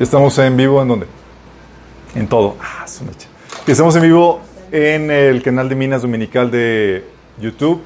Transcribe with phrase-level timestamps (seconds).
[0.00, 1.06] Estamos en vivo en dónde?
[2.16, 2.56] En todo.
[2.60, 3.28] Ah, su mecha.
[3.64, 4.40] Estamos en vivo
[4.72, 7.04] en el canal de Minas Dominical de
[7.38, 7.80] YouTube,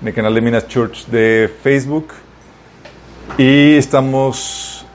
[0.00, 2.08] en el canal de Minas Church de Facebook
[3.36, 4.86] y estamos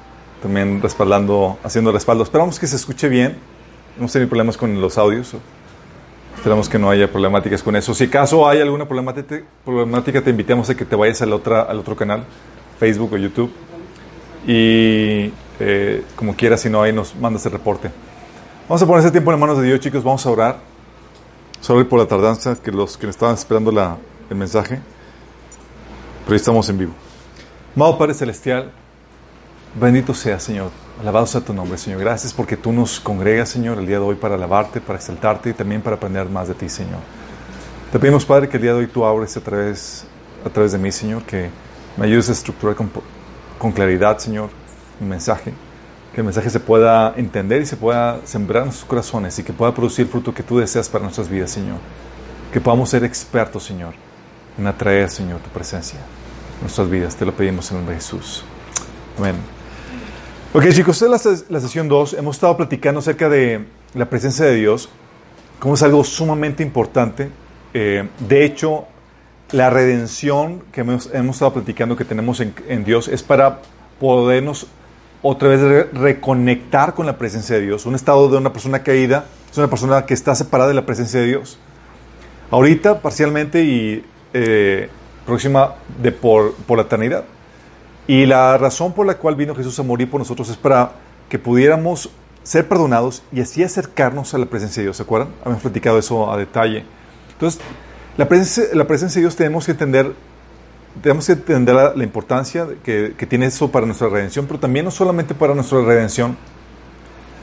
[0.42, 2.23] también respaldando, haciendo respaldo.
[2.23, 3.34] Esperamos que se escuche bien.
[3.96, 5.36] No hemos tenido problemas con los audios.
[6.38, 7.94] Esperamos que no haya problemáticas con eso.
[7.94, 11.78] Si acaso hay alguna problemática, problemática te invitamos a que te vayas al, otra, al
[11.78, 12.24] otro canal,
[12.80, 13.52] Facebook o YouTube.
[14.48, 17.91] Y eh, como quieras, si no, ahí nos mandas el reporte.
[18.68, 20.04] Vamos a poner ese tiempo en manos de Dios, chicos.
[20.04, 20.58] Vamos a orar.
[21.62, 23.72] Sorry por la tardanza, que los que estaban esperando
[24.30, 24.80] el mensaje.
[26.26, 26.94] Pero ahí estamos en vivo.
[27.76, 28.72] Amado Padre Celestial,
[29.80, 30.72] bendito sea, Señor.
[31.00, 32.00] Alabado sea tu nombre, Señor.
[32.00, 35.53] Gracias porque tú nos congregas, Señor, el día de hoy para alabarte, para exaltarte y
[35.53, 37.00] también para aprender más de ti, Señor.
[37.92, 40.05] Te pedimos, Padre, que el día de hoy tú abres a través,
[40.45, 41.50] a través de mí, Señor, que
[41.95, 42.92] me ayudes a estructurar con,
[43.58, 44.50] con claridad, Señor,
[45.00, 45.54] un mensaje,
[46.14, 49.54] que el mensaje se pueda entender y se pueda sembrar en sus corazones y que
[49.54, 51.78] pueda producir el fruto que tú deseas para nuestras vidas, Señor.
[52.52, 53.94] Que podamos ser expertos, Señor,
[54.58, 57.16] en atraer, Señor, tu presencia en nuestras vidas.
[57.16, 58.44] Te lo pedimos en el nombre de Jesús.
[59.17, 59.36] Amén.
[60.54, 62.14] Ok, chicos, esta es la, sesión 2.
[62.14, 64.89] Hemos estado platicando acerca de la presencia de Dios,
[65.59, 67.30] como es algo sumamente importante.
[67.73, 68.86] Eh, de hecho,
[69.52, 73.59] la redención que hemos, hemos, estado platicando que tenemos en, en Dios es para
[74.00, 74.67] podernos
[75.22, 77.86] otra vez re reconectar con la presencia de Dios.
[77.86, 81.20] Un estado de una persona caída es una persona que está separada de la presencia
[81.20, 81.58] de Dios.
[82.52, 84.90] Ahorita, parcialmente y eh,
[85.26, 87.26] próxima de por, por la eternidad.
[88.08, 90.94] Y la razón por la cual vino Jesús a morir por nosotros es para
[91.28, 92.10] que pudiéramos
[92.44, 94.98] ser perdonados y así acercarnos a la presencia de Dios.
[94.98, 95.30] ¿Se acuerdan?
[95.42, 96.86] Habíamos platicado eso a detalle.
[97.34, 97.60] Entonces,
[98.16, 100.14] la presencia, la presencia de Dios tenemos que entender
[101.02, 104.86] tenemos que entender la, la importancia que, que, tiene eso para nuestra redención, pero también
[104.86, 106.38] no solamente para nuestra redención,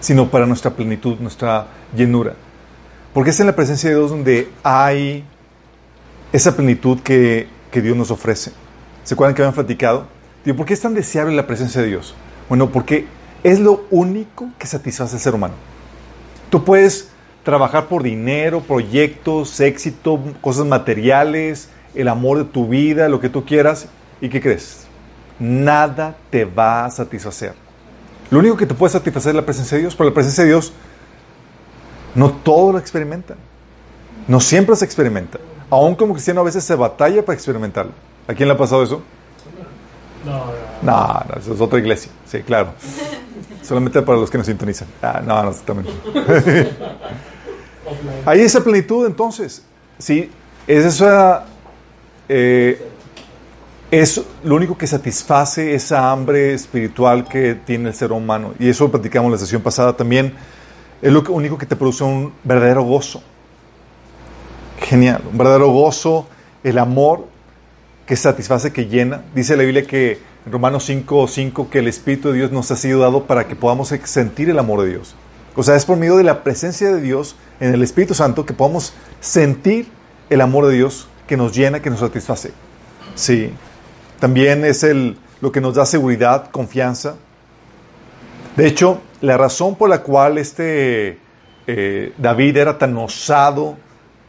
[0.00, 2.34] sino para nuestra plenitud, nuestra llenura.
[3.12, 5.24] Porque es en la presencia de Dios donde hay
[6.32, 8.52] esa plenitud que, que Dios nos ofrece.
[9.04, 10.06] ¿Se acuerdan que habían platicado?
[10.44, 12.14] Digo, ¿por qué es tan deseable la presencia de Dios?
[12.48, 13.06] Bueno, porque
[13.42, 15.54] es lo único que satisface al ser humano.
[16.50, 17.08] Tú puedes
[17.44, 23.44] trabajar por dinero, proyectos, éxito, cosas materiales, el amor de tu vida, lo que tú
[23.44, 23.88] quieras.
[24.20, 24.86] ¿Y qué crees?
[25.38, 27.54] Nada te va a satisfacer.
[28.30, 30.50] Lo único que te puede satisfacer es la presencia de Dios, pero la presencia de
[30.50, 30.72] Dios
[32.14, 33.36] no todo lo experimentan.
[34.26, 35.38] No siempre se experimenta.
[35.70, 37.92] Aún como cristiano a veces se batalla para experimentarlo.
[38.26, 39.02] ¿A quién le ha pasado eso?
[40.24, 40.32] No,
[40.82, 42.10] no, no, no eso es otra iglesia.
[42.26, 42.72] Sí, claro.
[43.62, 44.88] Solamente para los que nos sintonizan.
[45.02, 45.94] Ah, no, no, también.
[48.26, 49.64] Hay esa plenitud entonces.
[49.98, 50.30] Sí,
[50.66, 51.44] es esa
[52.28, 52.90] eh,
[53.90, 58.54] es lo único que satisface esa hambre espiritual que tiene el ser humano.
[58.58, 60.34] Y eso lo platicamos la sesión pasada también.
[61.00, 63.22] Es lo único que te produce un verdadero gozo.
[64.80, 66.26] Genial, un verdadero gozo,
[66.64, 67.26] el amor
[68.06, 69.22] que satisface, que llena.
[69.34, 72.76] Dice la Biblia que en Romanos 5, 5 que el Espíritu de Dios nos ha
[72.76, 75.14] sido dado para que podamos sentir el amor de Dios.
[75.56, 78.54] O sea, es por medio de la presencia de Dios en el Espíritu Santo que
[78.54, 79.88] podamos sentir
[80.30, 82.52] el amor de Dios que nos llena, que nos satisface.
[83.14, 83.52] Sí.
[84.20, 87.16] También es el, lo que nos da seguridad, confianza.
[88.56, 91.18] De hecho, la razón por la cual este
[91.66, 93.76] eh, David era tan osado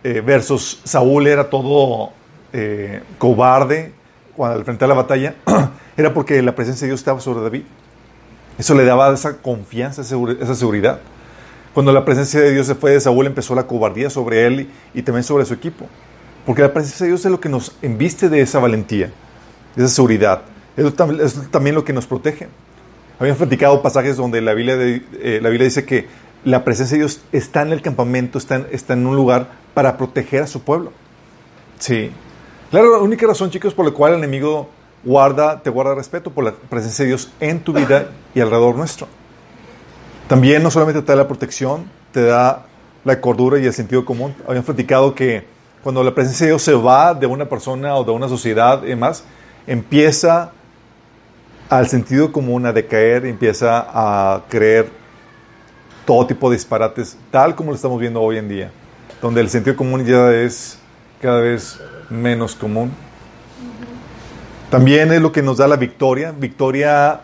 [0.03, 2.11] eh, versus Saúl era todo
[2.53, 3.93] eh, cobarde
[4.35, 5.35] cuando al frente a la batalla
[5.97, 7.63] era porque la presencia de Dios estaba sobre David.
[8.57, 10.99] Eso le daba esa confianza, esa seguridad.
[11.73, 14.99] Cuando la presencia de Dios se fue de Saúl, empezó la cobardía sobre él y,
[14.99, 15.87] y también sobre su equipo.
[16.45, 19.11] Porque la presencia de Dios es lo que nos embiste de esa valentía,
[19.75, 20.43] de esa seguridad.
[20.77, 20.93] Es,
[21.49, 22.47] también lo que nos protege.
[23.19, 26.07] Habíamos platicado pasajes donde la Biblia, de, eh, la Biblia dice que
[26.43, 29.97] la presencia de Dios está en el campamento, está en, está en un lugar para
[29.97, 30.91] proteger a su pueblo.
[31.79, 32.11] Sí.
[32.69, 34.69] Claro, la única razón, chicos, por la cual el enemigo
[35.03, 39.07] guarda, te guarda respeto por la presencia de Dios en tu vida y alrededor nuestro.
[40.27, 42.65] También no solamente te da la protección, te da
[43.03, 44.35] la cordura y el sentido común.
[44.47, 45.45] Habíamos platicado que
[45.85, 48.87] cuando la presencia de Dios se va de una persona o de una sociedad y
[48.87, 49.23] demás,
[49.67, 50.49] empieza
[51.69, 54.89] al sentido común a decaer, empieza a creer
[56.03, 58.71] todo tipo de disparates, tal como lo estamos viendo hoy en día,
[59.21, 60.79] donde el sentido común ya es
[61.21, 61.79] cada vez
[62.09, 62.91] menos común.
[64.71, 67.21] También es lo que nos da la victoria, victoria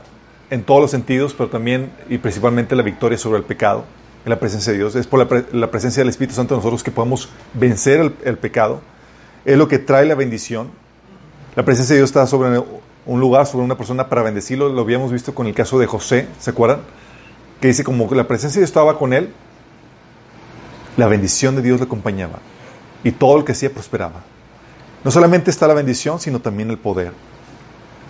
[0.52, 3.86] en todos los sentidos, pero también y principalmente la victoria sobre el pecado,
[4.26, 4.96] la presencia de Dios.
[4.96, 8.82] Es por la, pre la, presencia del Espíritu Santo nosotros que podemos vencer el, pecado.
[9.46, 10.70] Es lo que trae la bendición.
[11.56, 12.62] La presencia de Dios está sobre
[13.06, 14.70] un lugar, sobre una persona para bendecirlo.
[14.70, 16.82] Lo habíamos visto con el caso de José, ¿se acuerdan?
[17.62, 19.32] que dice como la presencia de Dios estaba con él,
[20.98, 22.40] la bendición de Dios le acompañaba
[23.04, 24.24] y todo lo que hacía prosperaba.
[25.04, 27.14] No solamente está la bendición, sino también el poder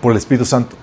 [0.01, 0.77] por el Espíritu Santo.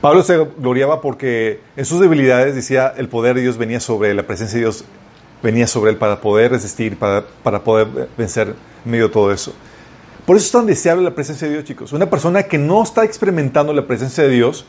[0.00, 4.16] Pablo se gloriaba porque en sus debilidades decía el poder de Dios venía sobre él,
[4.16, 4.84] la presencia de Dios
[5.42, 8.54] venía sobre él para poder resistir, para, para poder vencer
[8.84, 9.52] en medio de todo eso.
[10.24, 11.92] Por eso es tan deseable la presencia de Dios, chicos.
[11.92, 14.66] Una persona que no está experimentando la presencia de Dios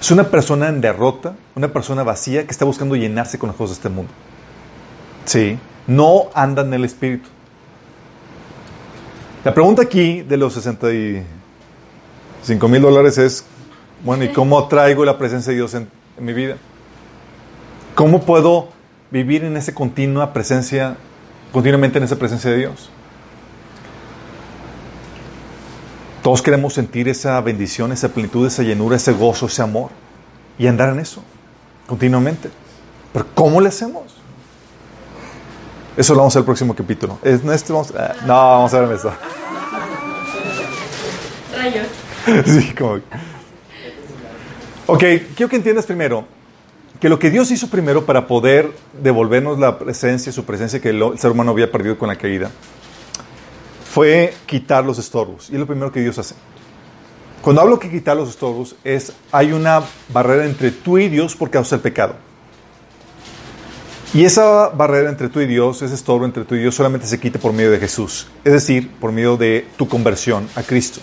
[0.00, 3.76] es una persona en derrota, una persona vacía que está buscando llenarse con las cosas
[3.76, 4.12] de este mundo.
[5.24, 7.28] Sí, no anda en el Espíritu.
[9.44, 10.56] La pregunta aquí de los
[12.42, 13.44] 65 mil dólares es,
[14.04, 15.88] bueno, ¿y cómo traigo la presencia de Dios en,
[16.18, 16.56] en mi vida?
[17.94, 18.68] ¿Cómo puedo
[19.10, 20.96] vivir en esa continua presencia,
[21.52, 22.90] continuamente en esa presencia de Dios?
[26.22, 29.90] Todos queremos sentir esa bendición, esa plenitud, esa llenura, ese gozo, ese amor
[30.58, 31.22] y andar en eso
[31.90, 32.50] continuamente.
[33.12, 34.04] Pero ¿cómo le hacemos?
[35.96, 37.18] Eso lo vamos a ver el próximo capítulo.
[37.22, 39.12] ¿Es, no, este vamos, ah, no, vamos a ver en esto.
[41.56, 41.99] Rayos.
[44.86, 45.04] Ok,
[45.36, 46.26] quiero que entiendas primero
[47.00, 51.18] que lo que Dios hizo primero para poder devolvernos la presencia, su presencia que el
[51.18, 52.50] ser humano había perdido con la caída,
[53.90, 55.48] fue quitar los estorbos.
[55.48, 56.34] Y es lo primero que Dios hace.
[57.40, 59.82] Cuando hablo que quitar los estorbos, es hay una
[60.12, 62.16] barrera entre tú y Dios por causa del pecado.
[64.12, 67.18] Y esa barrera entre tú y Dios, ese estorbo entre tú y Dios, solamente se
[67.18, 68.26] quita por medio de Jesús.
[68.44, 71.00] Es decir, por medio de tu conversión a Cristo.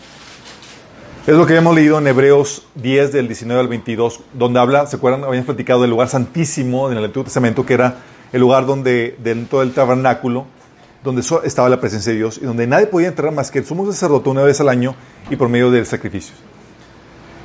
[1.28, 4.96] Es lo que hemos leído en Hebreos 10, del 19 al 22, donde habla, ¿se
[4.96, 5.26] acuerdan?
[5.26, 7.96] Habíamos platicado del lugar santísimo en el Antiguo Testamento, que era
[8.32, 10.46] el lugar donde, dentro del tabernáculo,
[11.04, 13.86] donde estaba la presencia de Dios y donde nadie podía entrar más que el sumo
[13.86, 14.96] sacerdote una vez al año
[15.30, 16.34] y por medio del sacrificio.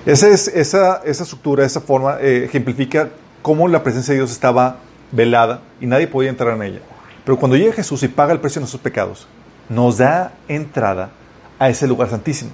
[0.07, 3.09] Esa, es, esa, esa estructura, esa forma, eh, ejemplifica
[3.43, 4.77] cómo la presencia de Dios estaba
[5.11, 6.81] velada y nadie podía entrar en ella.
[7.25, 9.27] Pero cuando llega Jesús y paga el precio de nuestros pecados,
[9.69, 11.11] nos da entrada
[11.59, 12.53] a ese lugar santísimo.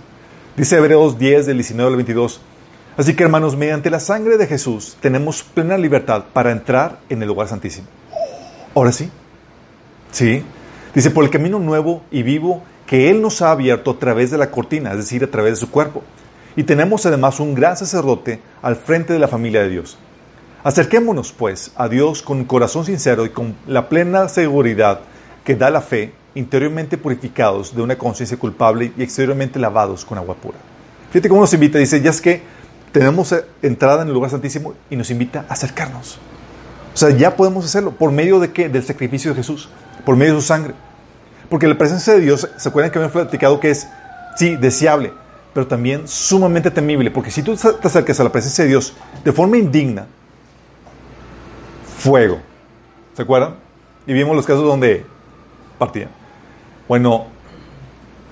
[0.59, 2.41] Dice Hebreos 10, del 19 al 22.
[2.97, 7.29] Así que hermanos, mediante la sangre de Jesús tenemos plena libertad para entrar en el
[7.29, 7.87] lugar santísimo.
[8.75, 9.09] Ahora sí.
[10.11, 10.43] Sí.
[10.97, 14.39] Dice, por el camino nuevo y vivo que Él nos ha abierto a través de
[14.39, 16.03] la cortina, es decir, a través de su cuerpo.
[16.57, 19.97] Y tenemos además un gran sacerdote al frente de la familia de Dios.
[20.65, 25.03] Acerquémonos, pues, a Dios con corazón sincero y con la plena seguridad
[25.45, 30.37] que da la fe interiormente purificados de una conciencia culpable y exteriormente lavados con agua
[30.37, 30.59] pura.
[31.11, 32.43] Fíjate cómo nos invita, dice, ya es que
[32.93, 36.19] tenemos entrada en el lugar santísimo y nos invita a acercarnos.
[36.95, 37.91] O sea, ya podemos hacerlo.
[37.91, 38.69] ¿Por medio de qué?
[38.69, 39.69] Del sacrificio de Jesús,
[40.05, 40.75] por medio de su sangre.
[41.49, 43.89] Porque la presencia de Dios, ¿se acuerdan que habíamos platicado que es,
[44.37, 45.13] sí, deseable,
[45.55, 47.11] pero también sumamente temible?
[47.11, 48.95] Porque si tú te acercas a la presencia de Dios
[49.25, 50.07] de forma indigna,
[51.99, 52.41] fuego.
[53.15, 53.57] ¿Se acuerdan?
[54.07, 55.05] Y vimos los casos donde
[55.79, 56.11] partían.
[56.89, 57.27] Bueno,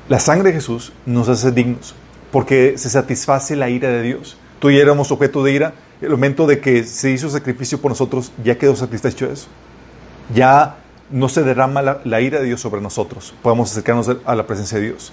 [0.08, 1.94] la sangre de Jesús nos hace dignos
[2.32, 4.38] porque se satisface la ira de Dios.
[4.58, 5.74] Tú y éramos objeto de ira.
[6.00, 9.48] El momento de que se hizo sacrificio por nosotros, ya quedó satisfecho eso.
[10.34, 10.76] Ya
[11.10, 13.34] no se derrama la, ira de Dios sobre nosotros.
[13.42, 15.12] Podemos acercarnos a la presencia de Dios.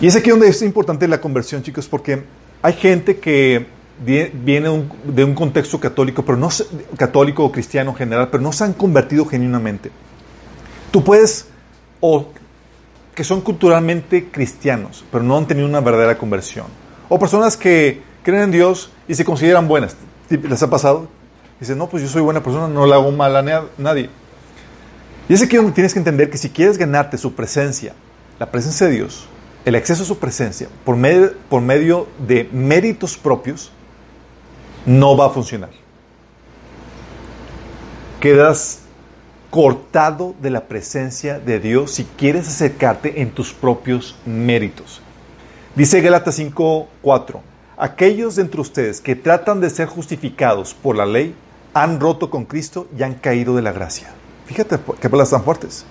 [0.00, 2.22] Y es aquí donde es importante la conversión, chicos, porque
[2.62, 3.66] hay gente que
[4.00, 6.48] viene de un contexto católico, pero no
[6.96, 9.90] católico o cristiano en general, pero no se han convertido genuinamente.
[10.90, 11.46] Tú puedes,
[12.00, 12.26] o
[13.14, 16.66] que son culturalmente cristianos, pero no han tenido una verdadera conversión.
[17.08, 19.96] O personas que creen en Dios y se consideran buenas.
[20.30, 21.08] ¿Les ha pasado?
[21.58, 24.10] Dicen, no, pues yo soy buena persona, no le hago mal a nadie.
[25.28, 27.94] Y es aquí donde tienes que entender que si quieres ganarte su presencia,
[28.38, 29.26] la presencia de Dios,
[29.64, 33.72] el acceso a su presencia, por medio, por medio de méritos propios,
[34.86, 35.70] no va a funcionar.
[38.20, 38.80] Quedas
[39.50, 45.00] cortado de la presencia de Dios si quieres acercarte en tus propios méritos.
[45.74, 47.40] Dice Gálatas 5:4,
[47.76, 51.34] aquellos de entre ustedes que tratan de ser justificados por la ley
[51.72, 54.08] han roto con Cristo y han caído de la gracia.
[54.46, 55.84] Fíjate qué palabras tan fuertes.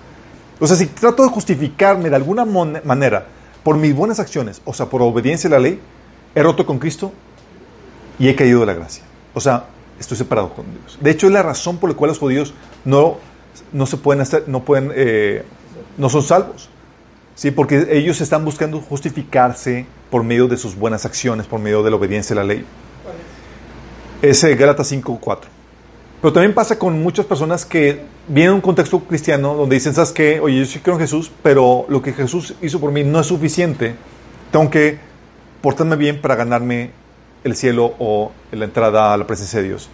[0.60, 3.26] O sea, si trato de justificarme de alguna manera
[3.62, 5.80] por mis buenas acciones, o sea, por obediencia a la ley,
[6.34, 7.12] he roto con Cristo
[8.18, 9.04] y he caído de la gracia.
[9.34, 9.66] O sea,
[9.98, 10.98] estoy separado con Dios.
[11.00, 13.18] De hecho, es la razón por la cual los judíos no
[13.72, 15.44] no se pueden hacer, no pueden, eh,
[15.96, 16.68] no son salvos.
[17.34, 17.50] ¿sí?
[17.50, 21.96] Porque ellos están buscando justificarse por medio de sus buenas acciones, por medio de la
[21.96, 22.64] obediencia a la ley.
[24.20, 25.38] Ese Gálatas 5.4.
[26.20, 30.10] Pero también pasa con muchas personas que vienen en un contexto cristiano donde dicen, ¿sabes
[30.10, 30.40] qué?
[30.40, 33.26] Oye, yo sí creo en Jesús, pero lo que Jesús hizo por mí no es
[33.26, 33.94] suficiente.
[34.50, 34.98] Tengo que
[35.60, 36.90] portarme bien para ganarme
[37.44, 39.88] el cielo o la entrada a la presencia de Dios.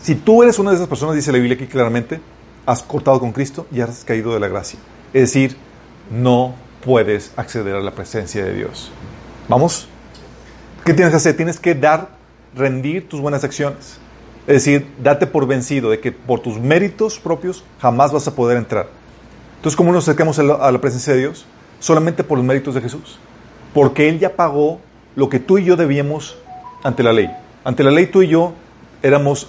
[0.00, 2.20] Si tú eres una de esas personas, dice la Biblia aquí claramente,
[2.68, 4.78] has cortado con Cristo y has caído de la gracia.
[5.14, 5.56] Es decir,
[6.10, 8.90] no puedes acceder a la presencia de Dios.
[9.48, 9.88] ¿Vamos?
[10.84, 11.34] ¿Qué tienes que hacer?
[11.34, 12.10] Tienes que dar,
[12.54, 13.98] rendir tus buenas acciones.
[14.46, 18.58] Es decir, date por vencido de que por tus méritos propios jamás vas a poder
[18.58, 18.88] entrar.
[19.56, 21.46] Entonces, ¿cómo nos acercamos a la, presencia de Dios?
[21.80, 23.18] Solamente por los méritos de Jesús.
[23.72, 24.78] Porque Él ya pagó
[25.16, 26.36] lo que tú y yo debíamos
[26.84, 27.30] ante la ley.
[27.64, 28.52] Ante la ley tú y yo
[29.02, 29.48] éramos,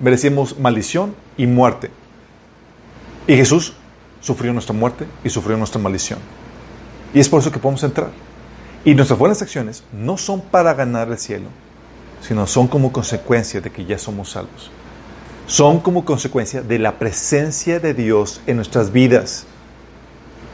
[0.00, 1.90] merecíamos maldición y muerte.
[3.28, 3.74] Y Jesús
[4.22, 6.18] sufrió nuestra muerte y sufrió nuestra maldición.
[7.12, 8.08] Y es por eso que podemos entrar.
[8.86, 11.48] Y nuestras buenas acciones no son para ganar el cielo,
[12.22, 14.70] sino son como consecuencia de que ya somos salvos.
[15.46, 19.44] Son como consecuencia de la presencia de Dios en nuestras vidas.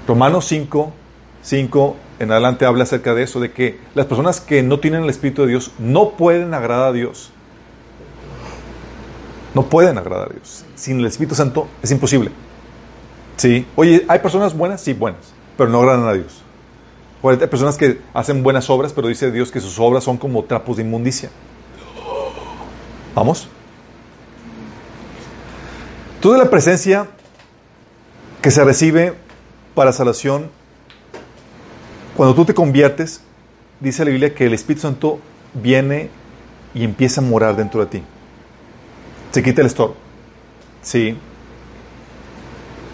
[0.08, 0.92] Romanos 5,
[1.42, 5.10] 5 en adelante habla acerca de eso, de que las personas que no tienen el
[5.10, 7.30] Espíritu de Dios no pueden agradar a Dios.
[9.54, 10.64] No pueden agradar a Dios.
[10.74, 12.32] Sin el Espíritu Santo es imposible.
[13.36, 13.66] Sí.
[13.76, 14.80] Oye, ¿hay personas buenas?
[14.80, 16.42] Sí, buenas, pero no agradan a Dios.
[17.22, 20.44] O hay personas que hacen buenas obras, pero dice Dios que sus obras son como
[20.44, 21.30] trapos de inmundicia.
[23.14, 23.48] ¿Vamos?
[26.20, 27.06] Toda la presencia
[28.42, 29.14] que se recibe
[29.74, 30.50] para salvación,
[32.16, 33.20] cuando tú te conviertes,
[33.80, 35.18] dice la Biblia que el Espíritu Santo
[35.54, 36.10] viene
[36.74, 38.02] y empieza a morar dentro de ti.
[39.30, 39.96] Se quita el estorbo.
[40.82, 41.16] Sí.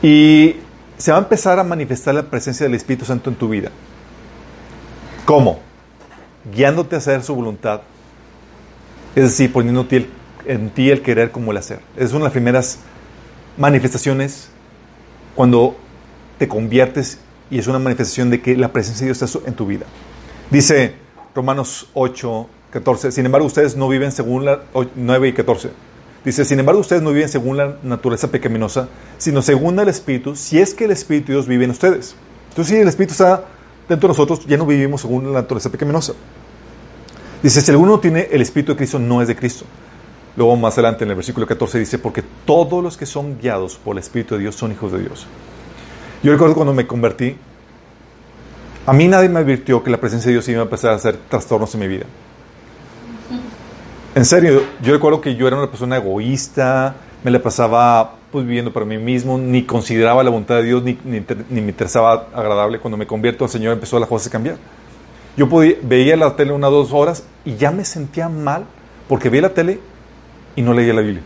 [0.03, 0.57] Y
[0.99, 3.71] se va a empezar a manifestar la presencia del Espíritu Santo en tu vida.
[5.25, 5.61] ¿Cómo?
[6.55, 7.83] Guiándote a hacer su voluntad.
[9.15, 9.87] Es decir, poniendo
[10.47, 11.81] en ti el querer como el hacer.
[11.97, 12.79] Es una de las primeras
[13.57, 14.49] manifestaciones
[15.35, 15.77] cuando
[16.39, 17.19] te conviertes
[17.51, 19.87] y es una manifestación de que la presencia de Dios está en tu vida.
[20.51, 20.95] Dice
[21.35, 24.61] Romanos 8, 14, sin embargo ustedes no viven según la
[24.95, 25.71] 9 y 14.
[26.25, 30.59] Dice, sin embargo ustedes no viven según la naturaleza pecaminosa, sino según el Espíritu, si
[30.59, 32.15] es que el Espíritu de Dios vive en ustedes.
[32.51, 33.45] Entonces si el Espíritu está
[33.89, 36.13] dentro de nosotros, ya no vivimos según la naturaleza pecaminosa.
[37.43, 39.65] Dice, si alguno tiene el Espíritu de Cristo, no es de Cristo.
[40.37, 43.97] Luego más adelante en el versículo 14 dice, porque todos los que son guiados por
[43.97, 45.27] el Espíritu de Dios son hijos de Dios.
[46.23, 47.35] Yo recuerdo cuando me convertí,
[48.87, 51.17] a mí nadie me advirtió que la presencia de Dios iba a empezar a hacer
[51.29, 52.05] trastornos en mi vida.
[54.15, 58.73] En serio, yo recuerdo que yo era una persona egoísta, me la pasaba pues viviendo
[58.73, 62.79] para mí mismo, ni consideraba la voluntad de Dios, ni, me interesaba agradable.
[62.79, 64.57] Cuando me convierto al Señor empezó las cosas a cambiar.
[65.37, 68.65] Yo podía, veía la tele unas dos horas y ya me sentía mal
[69.09, 69.81] porque veía la tele
[70.57, 71.23] y no leía la Biblia.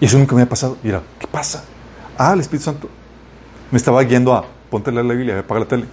[0.00, 0.78] Y eso nunca me había pasado.
[0.82, 1.64] Y era, ¿qué pasa?
[2.16, 2.88] Ah, el Espíritu Santo
[3.70, 5.84] me estaba guiando a ponte a leer la Biblia, apaga la tele.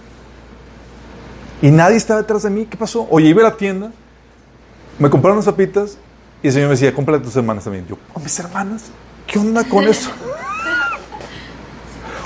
[1.62, 2.66] Y nadie estaba detrás de mí.
[2.66, 3.06] ¿Qué pasó?
[3.10, 3.92] Oye, iba a la tienda,
[5.00, 5.96] me compraron unas papitas
[6.42, 7.86] y el Señor me decía, cómprale tus hermanas también.
[7.88, 8.84] Yo, ¿a mis hermanas?
[9.26, 10.10] ¿Qué onda con eso?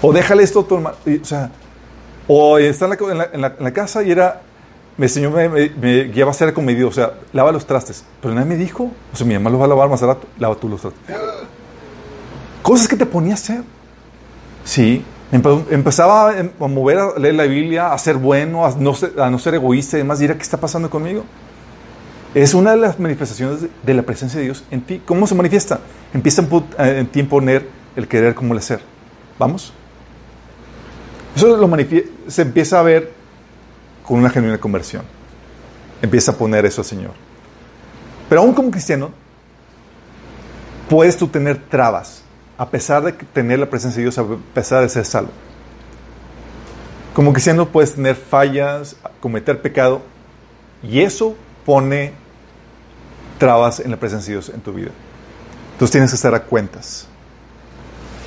[0.03, 0.97] o déjale esto a tu hermano.
[1.07, 1.51] o sea,
[2.27, 4.43] o está en la, en casa y era,
[4.99, 8.05] el Señor me, me, guiaba a hacer comedido, o sea, lava los trastes.
[8.21, 10.57] Pero nadie me dijo, o sea, mi mamá los va a lavar más rato, lava
[10.57, 11.17] tú los trastes.
[12.63, 13.63] Cosas que te ponía a hacer.
[14.65, 19.31] Sí, empezaba a mover a leer la Biblia, a ser bueno, a no ser, a
[19.31, 20.19] no ser egoísta y demás.
[20.19, 21.25] Dirá, ¿qué está pasando conmigo?
[22.35, 25.01] Es una de las manifestaciones de la presencia de Dios en ti.
[25.07, 25.81] ¿Cómo se manifiesta?
[26.13, 26.47] Empieza
[26.79, 28.81] en ti a poner el querer como el hacer.
[29.39, 29.73] ¿Vamos?
[31.37, 31.59] Eso
[32.29, 33.13] se empieza a ver
[34.03, 35.03] con una genuina conversión.
[36.03, 37.13] Empieza a poner eso al Señor.
[38.29, 39.11] Pero aún como cristiano,
[40.89, 42.25] puedes tú tener trabas
[42.57, 44.25] a pesar de tener la presencia de Dios, a
[44.55, 45.31] pesar de ser salvo.
[47.15, 50.03] Como cristiano puedes tener fallas, cometer pecado,
[50.83, 52.13] y eso pone
[53.39, 54.91] trabas en la presencia de Dios en tu vida.
[55.73, 57.09] Entonces tienes que estar a cuentas.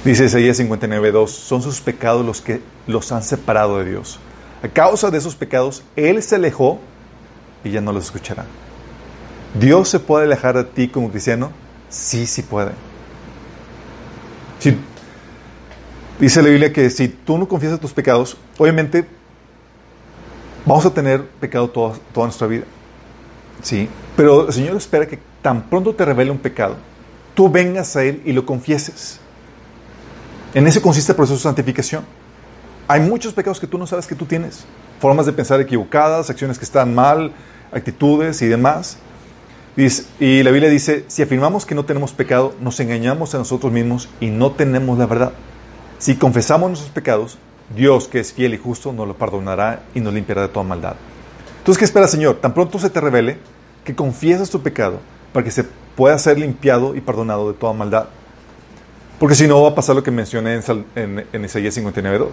[0.04, 4.20] Dice Isaías 59.2, son sus pecados los que los han separado de Dios.
[4.64, 6.80] A causa de esos pecados, Él se alejó
[7.64, 8.46] y ya no los escuchará.
[9.60, 11.52] ¿Dios se puede alejar de ti como cristiano?
[11.90, 12.72] Sí, sí puede.
[16.20, 19.06] Dice la Biblia que si tú no confiesas tus pecados, obviamente
[20.66, 22.64] vamos a tener pecado toda, toda nuestra vida.
[23.62, 26.75] Sí, pero el Señor espera que tan pronto te revele un pecado,
[27.36, 29.19] tú vengas a Él y lo confieses.
[30.53, 32.03] En eso consiste el proceso de santificación.
[32.88, 34.65] Hay muchos pecados que tú no sabes que tú tienes.
[35.00, 37.31] Formas de pensar equivocadas, acciones que están mal,
[37.71, 38.97] actitudes y demás.
[40.19, 44.09] Y la Biblia dice, si afirmamos que no tenemos pecado, nos engañamos a nosotros mismos
[44.19, 45.33] y no tenemos la verdad.
[46.00, 47.38] Si confesamos nuestros pecados,
[47.75, 50.95] Dios, que es fiel y justo, nos lo perdonará y nos limpiará de toda maldad.
[51.59, 52.38] Entonces, ¿qué espera, Señor?
[52.38, 53.38] Tan pronto se te revele,
[53.88, 55.00] que confieses tu pecado
[55.32, 55.63] para que se
[55.96, 58.08] pueda ser limpiado y perdonado de toda maldad.
[59.17, 62.27] Porque si no va a pasar lo que mencioné en, en, en Isaías 59.2.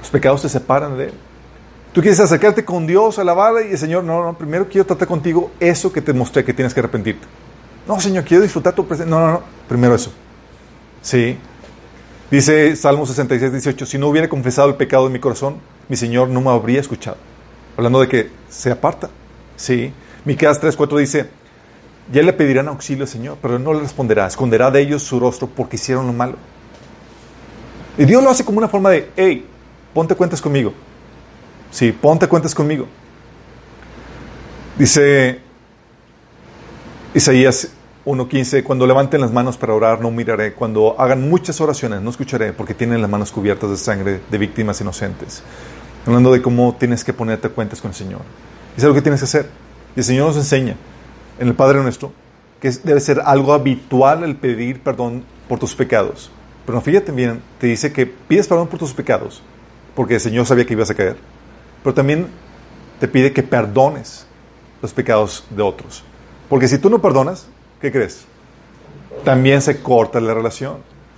[0.00, 1.14] Los pecados te separan de Él.
[1.94, 5.50] Tú quieres acercarte con Dios, alabarle y el Señor, no, no, primero quiero tratar contigo
[5.58, 7.26] eso que te mostré que tienes que arrepentirte.
[7.86, 9.10] No, Señor, quiero disfrutar tu presencia.
[9.10, 10.12] No, no, no, primero eso.
[11.00, 11.38] Sí.
[12.30, 15.56] Dice Salmo 66, 18, si no hubiera confesado el pecado en mi corazón,
[15.88, 17.16] mi Señor no me habría escuchado.
[17.78, 19.08] Hablando de que se aparta.
[19.56, 19.90] Sí.
[20.28, 21.30] Miqueas 3, 4 dice,
[22.12, 25.48] ya le pedirán auxilio al Señor, pero no le responderá, esconderá de ellos su rostro
[25.48, 26.36] porque hicieron lo malo.
[27.96, 29.46] Y Dios lo hace como una forma de, hey,
[29.94, 30.74] ponte cuentas conmigo.
[31.70, 32.86] Sí, ponte cuentas conmigo.
[34.76, 35.40] Dice
[37.14, 37.70] Isaías
[38.04, 40.52] 1.15, cuando levanten las manos para orar, no miraré.
[40.52, 44.78] Cuando hagan muchas oraciones, no escucharé, porque tienen las manos cubiertas de sangre de víctimas
[44.82, 45.42] inocentes.
[46.04, 48.20] Hablando de cómo tienes que ponerte cuentas con el Señor.
[48.76, 49.67] Es algo que tienes que hacer.
[49.98, 50.76] Y el Señor nos enseña
[51.40, 52.12] en el Padre nuestro
[52.60, 56.30] que debe ser algo habitual el pedir perdón por tus pecados.
[56.64, 59.42] Pero fíjate bien, te dice que pides perdón por tus pecados,
[59.96, 61.16] porque el Señor sabía que ibas a caer.
[61.82, 62.28] Pero también
[63.00, 64.24] te pide que perdones
[64.82, 66.04] los pecados de otros.
[66.48, 67.48] Porque si tú no perdonas,
[67.80, 68.24] ¿qué crees?
[69.24, 70.76] También se corta la relación.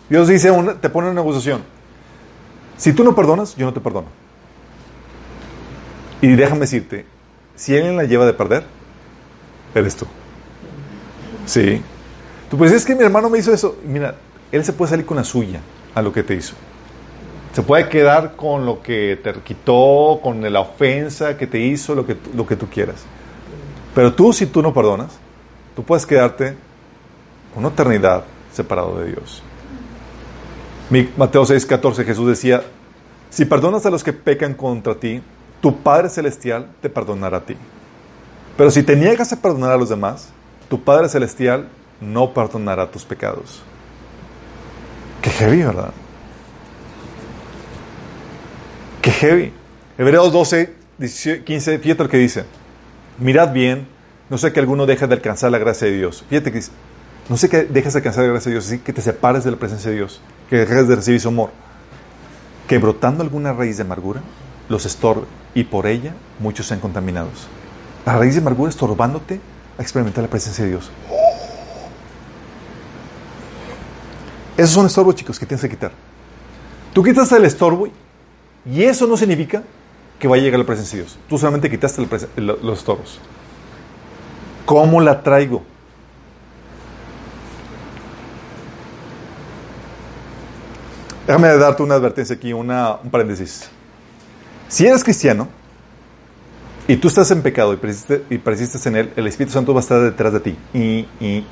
[0.09, 1.65] Dios dice, una- te pone una negociación.
[2.79, 4.09] Si tú no perdonas, yo no te perdono.
[6.23, 7.05] Y déjame decirte,
[7.61, 8.65] si alguien la lleva de perder,
[9.75, 10.07] eres tú.
[11.45, 11.83] Sí.
[12.49, 13.77] Tú pues es que mi hermano me hizo eso.
[13.85, 14.15] Mira,
[14.51, 15.61] él se puede salir con la suya
[15.95, 16.55] a lo que te hizo.
[17.53, 22.07] Se puede quedar con lo que te quitó, con la ofensa que te hizo, lo
[22.07, 23.05] que, lo que tú quieras.
[23.95, 25.19] Pero tú, si tú no perdonas,
[25.77, 26.57] tú puedes quedarte
[27.55, 28.25] una eternidad
[28.55, 29.43] separado de Dios.
[31.19, 32.63] Mateo 6:14 Jesús decía,
[33.29, 35.21] si perdonas a los que pecan contra ti,
[35.61, 37.57] tu Padre Celestial te perdonará a ti.
[38.57, 40.29] Pero si te niegas a perdonar a los demás,
[40.69, 41.69] tu Padre Celestial
[42.01, 43.63] no perdonará tus pecados.
[45.23, 45.93] Qué heavy, ¿verdad?
[49.03, 49.53] Qué heavy.
[49.99, 52.45] Hebreos 12, 18, 15, fíjate lo que dice.
[53.19, 53.87] Mirad bien,
[54.31, 56.25] no sé que alguno deje de alcanzar la gracia de Dios.
[56.29, 56.71] Fíjate que dice,
[57.29, 59.51] no sé que dejes de alcanzar la gracia de Dios, así que te separes de
[59.51, 61.51] la presencia de Dios, que dejes de recibir su amor.
[62.67, 64.23] Que brotando alguna raíz de amargura,
[64.69, 67.49] los estorbe y por ella muchos sean contaminados.
[68.07, 69.41] La raíz de amargura estorbándote
[69.79, 70.91] a experimentar la presencia de Dios.
[74.57, 75.93] Esos son estorbos, chicos, que tienes que quitar.
[76.93, 77.89] Tú quitas el estorbo
[78.67, 79.63] y eso no significa
[80.19, 81.19] que vaya a llegar la presencia de Dios.
[81.29, 83.21] Tú solamente quitaste los estorbos.
[84.67, 85.63] ¿Cómo la traigo?
[91.27, 92.69] Déjame darte una advertencia aquí, un
[93.11, 93.71] paréntesis.
[94.71, 95.49] Si eres cristiano
[96.87, 100.01] y tú estás en pecado y persistes, en él, el Espíritu Santo va a estar
[100.01, 101.45] detrás de ti y,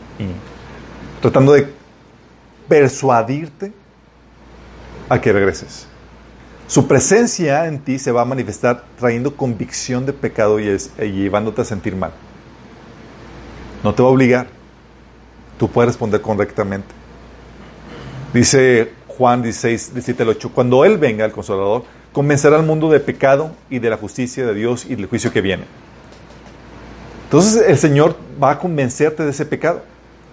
[1.20, 1.66] tratando de
[2.68, 3.72] persuadirte
[5.08, 5.88] a que regreses.
[6.68, 11.64] Su presencia en ti se va a manifestar trayendo convicción de pecado y llevándote a
[11.64, 12.12] sentir mal.
[13.82, 14.46] No te va a obligar.
[15.58, 16.94] Tú puedes responder correctamente.
[18.32, 23.00] Dice Juan 16, 17 al 8, cuando Él venga, el Consolador, convencerá al mundo de
[23.00, 25.64] pecado y de la justicia de Dios y del juicio que viene.
[27.24, 29.82] Entonces el Señor va a convencerte de ese pecado.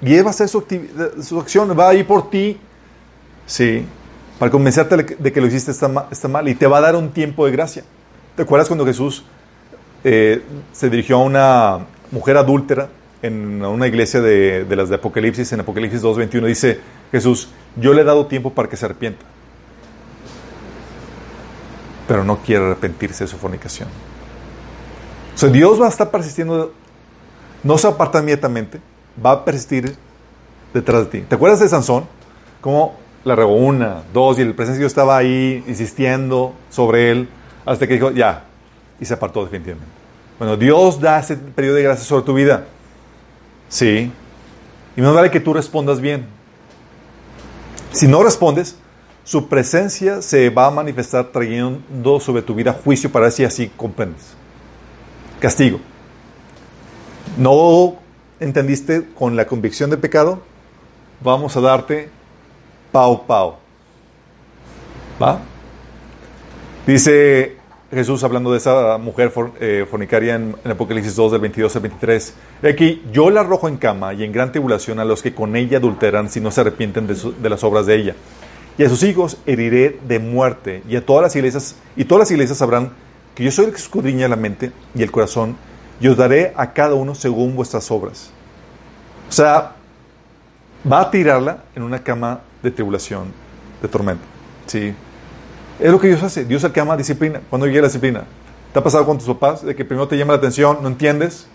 [0.02, 0.60] Y a hacer su,
[1.40, 2.58] acción, va a ir por ti,
[3.46, 3.86] sí,
[4.38, 7.10] para convencerte de que- lo hiciste está está mal y te va a dar un
[7.12, 7.84] tiempo de gracia.
[8.36, 9.24] ¿Te acuerdas cuando Jesús
[10.04, 11.80] eh, se dirigió a una
[12.12, 12.90] mujer adúltera
[13.22, 16.80] en una iglesia de, de las de Apocalipsis, en Apocalipsis 2.21, dice
[17.12, 19.26] Jesús, yo le he dado tiempo para que se arrepienta,
[22.08, 23.90] pero no quiere arrepentirse de su fornicación.
[25.34, 26.74] O sea, Dios va a estar persistiendo,
[27.64, 28.80] no se aparta inmediatamente,
[29.24, 29.96] va a persistir
[30.74, 31.22] detrás de ti.
[31.28, 32.06] ¿Te acuerdas de Sansón?
[32.62, 37.30] Cómo la regó una, dos, y el presencia de estaba ahí insistiendo sobre él,
[37.66, 38.44] hasta que dijo, ya,
[39.00, 39.92] y se apartó definitivamente.
[40.38, 42.66] Bueno, Dios da ese periodo de gracia sobre tu vida.
[43.70, 44.12] Sí.
[44.96, 46.28] Y no vale que tú respondas bien.
[47.92, 48.78] Si no respondes,
[49.26, 53.72] su presencia se va a manifestar trayendo sobre tu vida juicio para ver si así
[53.76, 54.36] comprendes.
[55.40, 55.80] Castigo.
[57.36, 57.96] No
[58.40, 60.42] entendiste con la convicción de pecado,
[61.22, 62.10] vamos a darte
[62.92, 63.56] pau pau.
[65.22, 65.40] ¿Va?
[66.86, 67.58] Dice
[67.92, 72.34] Jesús hablando de esa mujer eh, fornicaria en, Apocalipsis 2 del 22 al 23.
[72.62, 75.56] He Aquí, yo la arrojo en cama y en gran tribulación a los que con
[75.56, 78.16] ella adulteran si no se arrepienten de las obras de ella.
[78.78, 82.32] Y a sus hijos heriré de muerte y a todas las iglesias y todas las
[82.32, 82.92] iglesias sabrán
[83.34, 85.56] que yo soy el que escudriña la mente y el corazón
[86.00, 88.32] y os daré a cada uno según vuestras obras.
[89.30, 89.76] O sea,
[90.90, 93.32] va a tirarla en una cama de tribulación,
[93.82, 94.24] de tormento.
[94.66, 94.94] ¿sí?
[95.80, 96.46] Es lo que Dios hace.
[96.46, 97.42] Dios el que ama disciplina.
[97.50, 98.24] Cuando llega la disciplina,
[98.74, 101.48] ¿te ha pasado con tus papás de que primero te llama la atención, no entiendes?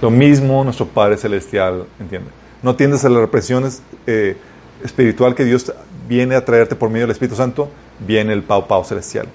[0.00, 2.28] Lo mismo nuestro Padre Celestial entiende.
[2.62, 4.36] No atiendes a las represiones eh,
[4.84, 5.72] espiritual que Dios
[6.08, 9.26] viene a traerte por medio del Espíritu Santo, viene el Pau Pau Celestial.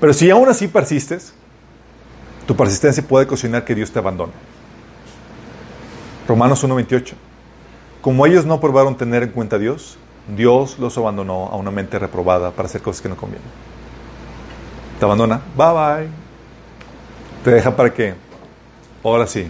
[0.00, 1.34] Pero si aún así persistes,
[2.46, 4.32] tu persistencia puede cocinar que Dios te abandone.
[6.26, 7.14] Romanos 1.28.
[8.00, 9.96] Como ellos no probaron tener en cuenta a Dios,
[10.36, 13.48] Dios los abandonó a una mente reprobada para hacer cosas que no convienen.
[14.98, 16.08] Te abandona, bye bye.
[17.44, 18.14] Te deja para que,
[19.02, 19.46] ahora sí,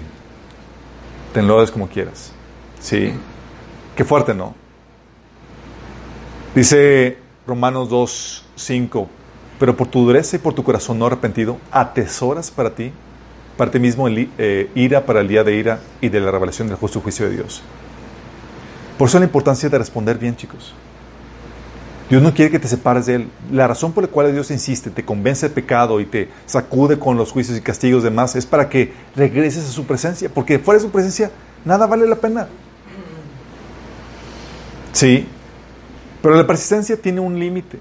[1.32, 2.32] te enlodes como quieras.
[2.80, 3.14] Sí.
[3.96, 4.54] Qué fuerte, ¿no?
[6.54, 9.08] Dice Romanos 2, 5,
[9.58, 12.92] pero por tu dureza y por tu corazón no arrepentido, atesoras para ti,
[13.56, 16.68] para ti mismo, el, eh, ira para el día de ira y de la revelación
[16.68, 17.62] del justo juicio de Dios.
[18.98, 20.74] Por eso la importancia de responder bien, chicos.
[22.10, 23.28] Dios no quiere que te separes de Él.
[23.50, 27.16] La razón por la cual Dios insiste, te convence de pecado y te sacude con
[27.16, 30.84] los juicios y castigos demás es para que regreses a su presencia, porque fuera de
[30.84, 31.30] su presencia
[31.64, 32.48] nada vale la pena.
[34.92, 35.26] Sí,
[36.22, 37.78] pero la persistencia tiene un límite.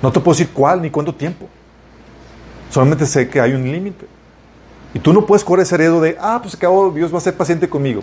[0.00, 1.48] No te puedo decir cuál ni cuánto tiempo.
[2.70, 4.06] Solamente sé que hay un límite.
[4.94, 7.36] Y tú no puedes correr ese riesgo de, ah, pues acabo, Dios va a ser
[7.36, 8.02] paciente conmigo.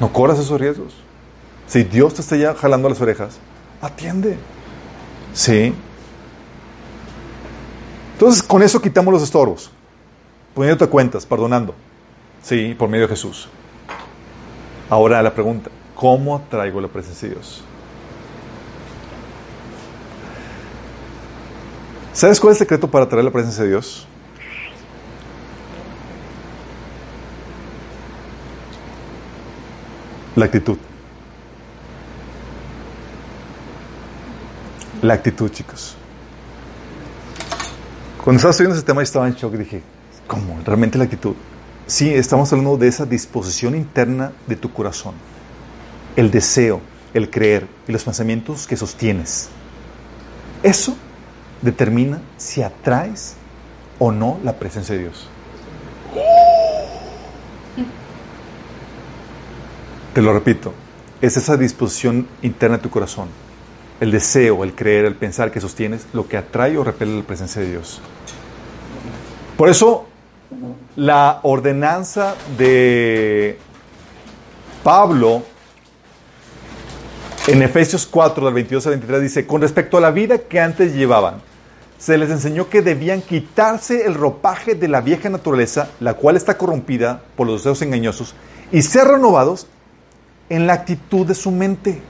[0.00, 0.94] No corras esos riesgos.
[1.66, 3.38] Si Dios te está ya jalando las orejas,
[3.82, 4.38] atiende.
[5.34, 5.74] Sí.
[8.14, 9.70] Entonces, con eso quitamos los estorbos.
[10.54, 11.74] Poniéndote cuentas, perdonando.
[12.42, 13.48] Sí, por medio de Jesús.
[14.88, 17.64] Ahora la pregunta, ¿cómo atraigo la presencia de Dios?
[22.12, 24.06] ¿Sabes cuál es el secreto para atraer la presencia de Dios?
[30.36, 30.78] La actitud.
[35.02, 35.96] La actitud, chicos.
[38.22, 39.82] Cuando estaba estudiando ese tema, estaba en shock dije,
[40.28, 40.60] ¿cómo?
[40.64, 41.34] ¿Realmente la actitud?
[41.88, 45.14] Sí, estamos hablando de esa disposición interna de tu corazón.
[46.18, 46.80] El deseo,
[47.14, 49.50] el creer y los pensamientos que sostienes.
[50.64, 50.96] Eso
[51.62, 53.36] determina si atraes
[54.00, 55.28] o no la presencia de Dios.
[60.12, 60.74] Te lo repito,
[61.20, 63.28] es esa disposición interna de tu corazón,
[64.00, 67.62] el deseo, el creer, el pensar que sostienes, lo que atrae o repele la presencia
[67.62, 68.00] de Dios.
[69.56, 70.08] Por eso,
[70.96, 73.56] la ordenanza de
[74.82, 75.44] Pablo
[77.48, 80.94] en Efesios 4, del 22 al 23, dice, con respecto a la vida que antes
[80.94, 81.40] llevaban,
[81.96, 86.58] se les enseñó que debían quitarse el ropaje de la vieja naturaleza, la cual está
[86.58, 88.34] corrompida por los deseos engañosos,
[88.70, 89.66] y ser renovados
[90.50, 92.02] en la actitud de su mente.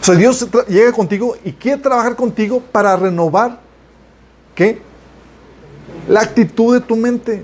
[0.00, 3.58] O sea, Dios llega contigo y quiere trabajar contigo para renovar,
[4.54, 4.80] ¿qué?
[6.08, 7.42] La actitud de tu mente.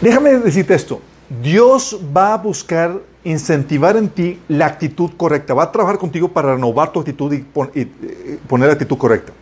[0.00, 1.02] Déjame decirte esto.
[1.42, 5.54] Dios va a buscar incentivar en ti la actitud correcta.
[5.54, 9.32] Va a trabajar contigo para renovar tu actitud y, eh, poner la actitud correcta.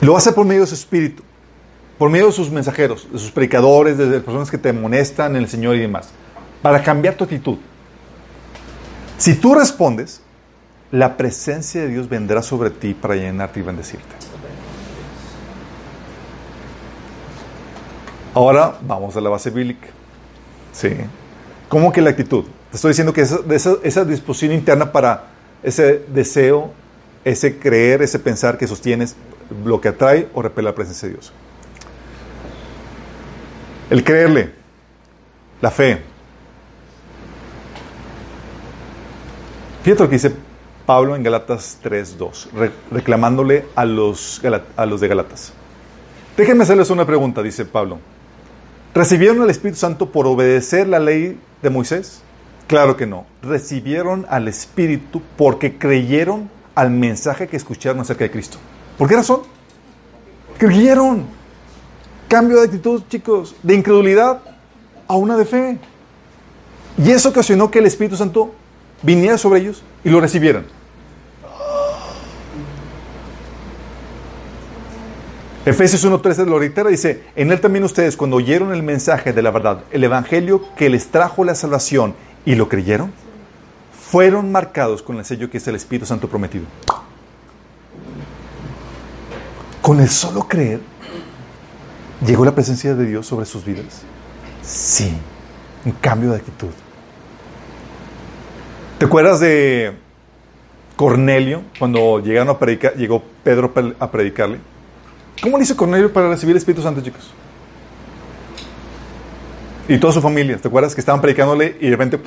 [0.00, 1.22] Lo hacer por medio de su espíritu,
[1.98, 5.48] por medio de sus mensajeros, de sus predicadores, de personas que te amonestan en el
[5.48, 6.08] Señor y demás,
[6.62, 7.58] para cambiar tu actitud.
[9.18, 10.22] Si tú respondes,
[10.90, 14.16] la presencia de Dios vendrá sobre ti para llenarte y bendecirte.
[18.32, 19.88] Ahora vamos a la base bíblica.
[20.72, 20.96] Sí.
[21.70, 22.46] ¿Cómo que la actitud?
[22.70, 25.26] Te estoy diciendo que esa, disposición interna para
[25.62, 26.72] ese deseo,
[27.24, 29.14] ese creer, ese pensar que sostienes,
[29.64, 31.32] lo que atrae o repele la presencia de Dios.
[33.88, 34.50] El creerle,
[35.60, 36.02] la fe.
[39.84, 40.32] Fíjate lo que dice
[40.84, 44.42] Pablo en Galatas 3.2, reclamándole a los,
[44.76, 45.52] a los de Galatas.
[46.36, 48.00] Déjenme hacerles una pregunta, dice Pablo.
[48.92, 52.22] ¿Recibieron al Espíritu Santo por obedecer la ley de Moisés?
[52.66, 53.26] Claro que no.
[53.42, 58.58] Recibieron al Espíritu porque creyeron al mensaje que escucharon acerca de Cristo.
[58.96, 59.40] ¿Por qué razón?
[60.58, 61.24] Creyeron.
[62.28, 64.40] Cambio de actitud, chicos, de incredulidad
[65.08, 65.78] a una de fe.
[66.96, 68.54] Y eso ocasionó que el Espíritu Santo
[69.02, 70.64] viniera sobre ellos y lo recibieran.
[75.66, 79.50] Efesios 1.13 lo reitera, dice, en él también ustedes cuando oyeron el mensaje de la
[79.50, 82.14] verdad, el evangelio que les trajo la salvación
[82.46, 83.12] y lo creyeron,
[83.92, 86.64] fueron marcados con el sello que es el Espíritu Santo prometido.
[89.82, 90.80] Con el solo creer,
[92.26, 94.02] ¿llegó la presencia de Dios sobre sus vidas?
[94.62, 95.12] Sí,
[95.84, 96.70] un cambio de actitud.
[98.98, 99.92] ¿Te acuerdas de
[100.96, 104.58] Cornelio cuando llegaron a predicar, llegó Pedro a predicarle?
[105.40, 107.30] ¿Cómo le hizo Cornelio para recibir el Espíritu Santo, chicos?
[109.88, 112.20] Y toda su familia, ¿te acuerdas que estaban predicándole y de repente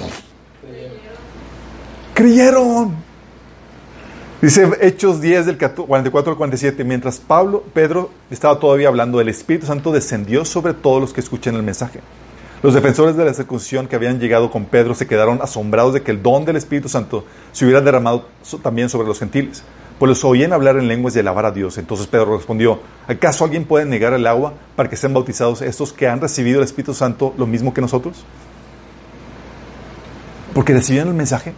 [2.13, 2.95] creyeron?
[4.41, 9.65] Dice Hechos 10 del 44 al 47, mientras Pablo, Pedro estaba todavía hablando, el Espíritu
[9.67, 12.02] Santo descendió sobre todos los que escuchan el mensaje.
[12.62, 16.12] Los defensores de la circuncisión que habían llegado con Pedro se quedaron asombrados de que
[16.12, 18.26] el don del Espíritu Santo se hubiera derramado
[18.62, 19.63] también sobre los gentiles,
[19.99, 21.77] pues los oían hablar en lenguas y alabar a Dios.
[21.77, 26.08] Entonces Pedro respondió, ¿acaso alguien puede negar el agua para que sean bautizados estos que
[26.08, 28.25] han recibido el Espíritu Santo lo mismo que nosotros?
[30.53, 31.53] Porque recibieron el mensaje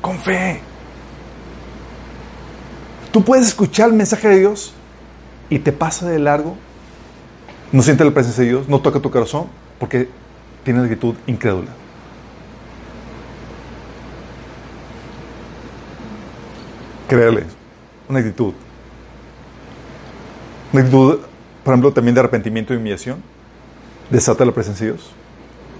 [0.00, 0.60] con fe.
[3.12, 4.72] Tú puedes escuchar el mensaje de Dios
[5.50, 6.56] y te pasa de largo,
[7.72, 9.46] no sientes la presencia de Dios, no toca tu corazón,
[9.78, 10.08] porque
[10.64, 11.70] tienes actitud incrédula.
[17.08, 17.44] Creerle,
[18.08, 18.52] una actitud.
[20.72, 21.20] Una actitud,
[21.64, 23.22] por ejemplo, también de arrepentimiento y humillación,
[24.10, 25.10] desata la presencia de Dios.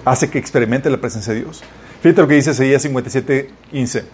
[0.05, 1.63] Hace que experimente la presencia de Dios.
[2.01, 4.05] Fíjate lo que dice Isaías 57, 15.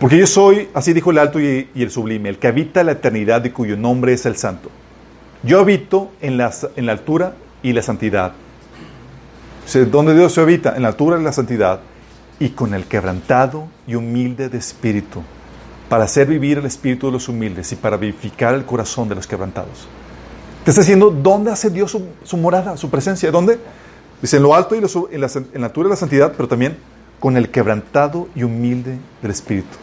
[0.00, 3.44] Porque yo soy, así dijo el alto y, el sublime, el que habita la eternidad
[3.44, 4.70] y cuyo nombre es el santo.
[5.42, 8.32] Yo habito en la, en la altura y la santidad.
[9.66, 10.76] O ¿Dónde Dios se habita?
[10.76, 11.80] En la altura y la santidad
[12.38, 15.22] y con el quebrantado y humilde de espíritu,
[15.88, 19.26] para hacer vivir el espíritu de los humildes y para vivificar el corazón de los
[19.26, 19.86] quebrantados.
[20.64, 23.30] Te está diciendo, ¿dónde hace Dios su, morada, su presencia?
[23.30, 23.58] ¿Dónde?
[24.22, 26.78] Dice, en lo alto y en, la, en la altura y la santidad, pero también
[27.20, 29.76] con el quebrantado y humilde del espíritu.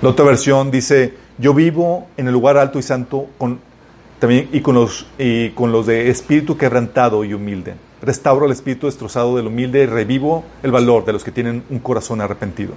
[0.00, 3.58] La otra versión dice, yo vivo en el lugar alto y santo con,
[4.18, 7.74] también, y, con los, y con los de espíritu quebrantado y humilde.
[8.00, 11.78] Restauro el espíritu destrozado del humilde y revivo el valor de los que tienen un
[11.78, 12.74] corazón arrepentido.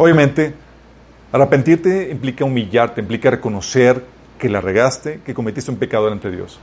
[0.00, 0.54] Obviamente,
[1.30, 4.02] arrepentirte implica humillarte, implica reconocer
[4.38, 6.58] que la regaste, que cometiste un pecado delante de Dios.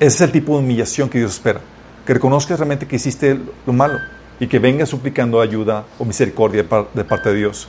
[0.00, 1.60] Ese es el tipo de humillación que Dios espera.
[2.06, 3.98] Que reconozcas realmente que hiciste lo malo
[4.40, 6.62] y que vengas suplicando ayuda o misericordia
[6.94, 7.68] de parte de Dios.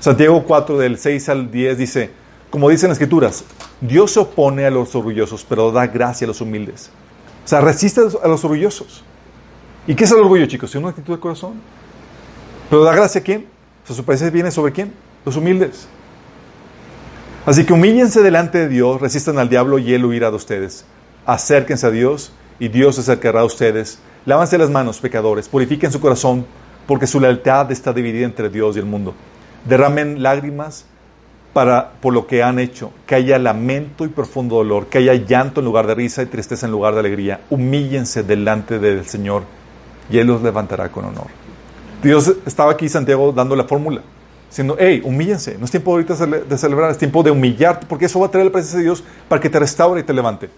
[0.00, 2.10] Santiago 4 del 6 al 10 dice,
[2.48, 3.44] como dicen las escrituras,
[3.82, 6.90] Dios se opone a los orgullosos, pero da gracia a los humildes.
[7.44, 9.04] O sea, resiste a los orgullosos.
[9.86, 10.70] ¿Y qué es el orgullo, chicos?
[10.70, 11.60] Es una actitud de corazón.
[12.70, 13.55] Pero da gracia a quién?
[13.86, 14.92] O sea, su presencia viene sobre quién?
[15.24, 15.88] Los humildes.
[17.46, 20.84] Así que humíllense delante de Dios, resistan al diablo y él huirá de ustedes.
[21.24, 24.00] Acérquense a Dios y Dios se acercará a ustedes.
[24.24, 26.44] Lávanse las manos, pecadores, purifiquen su corazón,
[26.86, 29.14] porque su lealtad está dividida entre Dios y el mundo
[29.68, 30.86] derramen lágrimas
[31.52, 35.60] para, por lo que han hecho, que haya lamento y profundo dolor, que haya llanto
[35.60, 37.40] en lugar de risa y tristeza en lugar de alegría.
[37.50, 39.44] Humíllense delante del Señor
[40.10, 41.45] y Él los levantará con honor.
[42.06, 44.02] Dios estaba aquí, Santiago, dando la fórmula,
[44.48, 48.20] diciendo, hey, humíllense, no es tiempo ahorita de celebrar, es tiempo de humillarte, porque eso
[48.20, 50.50] va a traer la presencia de Dios para que te restaure y te levante.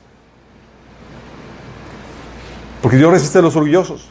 [2.82, 4.08] Porque Dios resiste a los orgullosos.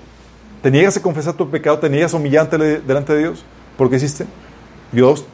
[0.62, 3.45] Te niegas a confesar tu pecado, te niegas a humillarte delante de Dios.
[3.78, 4.26] ¿Por qué hiciste?
[4.91, 5.26] Dios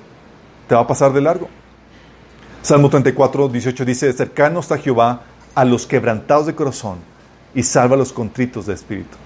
[0.68, 1.48] te va a pasar de largo.
[2.62, 5.24] Salmo 34, 18 dice, cercano está Jehová
[5.56, 6.98] a los quebrantados de corazón
[7.56, 9.18] y salva a los contritos de espíritu.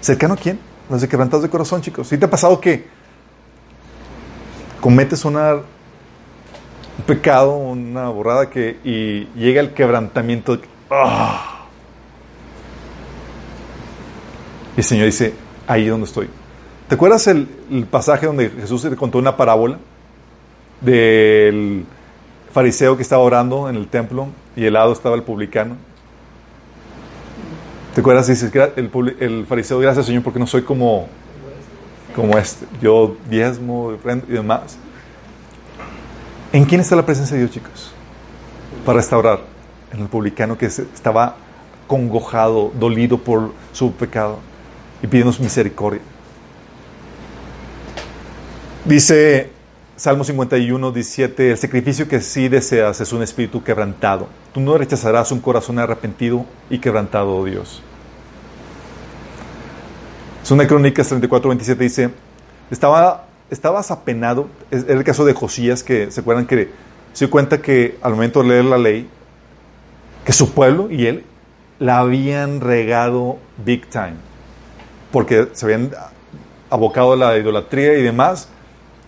[0.00, 0.58] ¿Cercano a quién?
[0.88, 2.08] Los de quebrantados de corazón, chicos.
[2.08, 2.86] ¿Sí te ha pasado que
[4.80, 5.36] cometes un
[7.06, 10.58] pecado, una borrada que, y llega el quebrantamiento?
[10.90, 11.66] ¡ah!
[14.76, 15.34] Y el Señor dice,
[15.66, 16.28] ahí es donde estoy.
[16.88, 17.48] ¿Te acuerdas el,
[17.90, 19.78] pasaje donde Jesús contó una parábola
[20.80, 21.84] del
[22.52, 25.76] fariseo que estaba orando en el templo y al lado estaba el publicano?
[27.96, 28.26] ¿Te acuerdas?
[28.26, 31.08] Dice el, fariseo, gracias Señor porque no soy como,
[32.14, 32.66] como este.
[32.82, 33.94] Yo diezmo
[34.28, 34.76] y demás.
[36.52, 37.92] ¿En quién está la presencia de Dios, chicos?
[38.84, 39.40] Para restaurar.
[39.94, 41.36] En el publicano que estaba
[41.86, 44.40] congojado, dolido por su pecado
[45.02, 46.02] y pidiendo su misericordia.
[48.84, 49.52] Dice
[49.96, 54.28] Salmo 51, 17, el sacrificio que sí deseas es un espíritu quebrantado.
[54.52, 57.82] Tú no rechazarás un corazón arrepentido y quebrantado, oh Dios.
[60.50, 62.10] una Crónicas 34, 27 dice,
[62.70, 66.68] estaba, estabas apenado, es el caso de Josías, que se acuerdan que
[67.14, 69.08] se dio cuenta que al momento de leer la ley,
[70.26, 71.24] que su pueblo y él
[71.78, 74.16] la habían regado big time,
[75.10, 75.92] porque se habían
[76.68, 78.50] abocado a la idolatría y demás,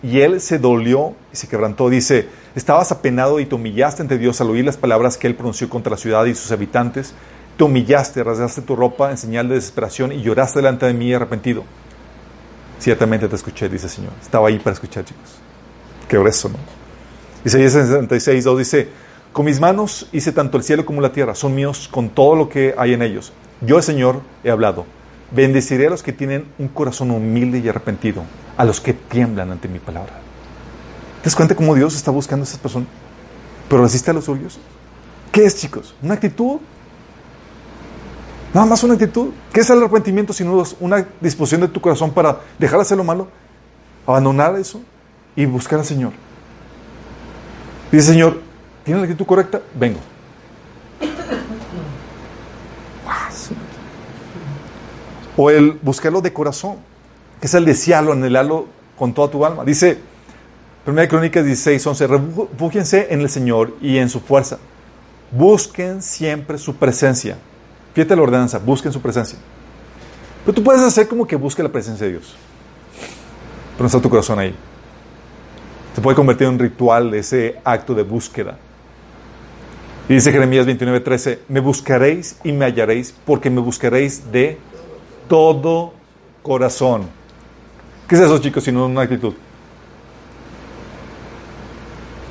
[0.01, 1.89] y él se dolió y se quebrantó.
[1.89, 5.69] Dice, Estabas apenado y te humillaste ante Dios al oír las palabras que Él pronunció
[5.69, 7.13] contra la ciudad y sus habitantes.
[7.57, 11.63] Te humillaste, rasgaste tu ropa en señal de desesperación y lloraste delante de mí arrepentido.
[12.79, 14.11] Ciertamente te escuché, dice el Señor.
[14.21, 15.37] Estaba ahí para escuchar, chicos.
[16.07, 16.57] Qué grueso, ¿no?
[17.45, 18.89] Isaías 66, 2 dice,
[19.31, 22.49] con mis manos hice tanto el cielo como la tierra, son míos con todo lo
[22.49, 23.31] que hay en ellos.
[23.61, 24.85] Yo, Señor, he hablado.
[25.31, 28.23] Bendeciré a los que tienen un corazón humilde y arrepentido,
[28.59, 30.11] a los que tiemblan ante mi palabra.
[31.21, 32.89] ¿Te das cuenta cómo Dios está buscando a esas personas?
[33.69, 34.59] Pero resiste a los suyos.
[35.31, 35.95] ¿Qué es, chicos?
[36.01, 36.57] ¿Una actitud?
[38.53, 39.29] Nada más una actitud.
[39.53, 43.05] ¿Qué es el arrepentimiento sino una disposición de tu corazón para dejar de hacer lo
[43.05, 43.29] malo?
[44.05, 44.81] Abandonar eso
[45.37, 46.11] y buscar al Señor.
[47.93, 48.41] Dice Señor,
[48.83, 49.61] ¿tiene la actitud correcta?
[49.73, 49.99] Vengo.
[55.37, 56.88] O el buscarlo de corazón,
[57.39, 59.63] que es el desearlo, anhelarlo con toda tu alma.
[59.63, 59.97] Dice,
[60.85, 64.57] 1 Crónicas 16, 11, refúgiense en el Señor y en su fuerza.
[65.31, 67.37] Busquen siempre su presencia.
[67.93, 69.37] Fíjate la ordenanza, busquen su presencia.
[70.43, 72.35] Pero tú puedes hacer como que busque la presencia de Dios.
[73.73, 74.55] Pero no está tu corazón ahí.
[75.95, 78.57] Se puede convertir en un ritual ese acto de búsqueda.
[80.07, 84.57] Y dice Jeremías 29, 13, me buscaréis y me hallaréis porque me buscaréis de
[85.27, 85.93] todo
[86.41, 87.18] corazón.
[88.09, 89.35] ¿Qué es eso, chicos, sino una actitud?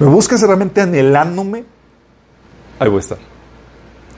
[0.00, 1.64] ¿Me buscas realmente anhelándome?
[2.80, 3.18] Ahí voy a estar.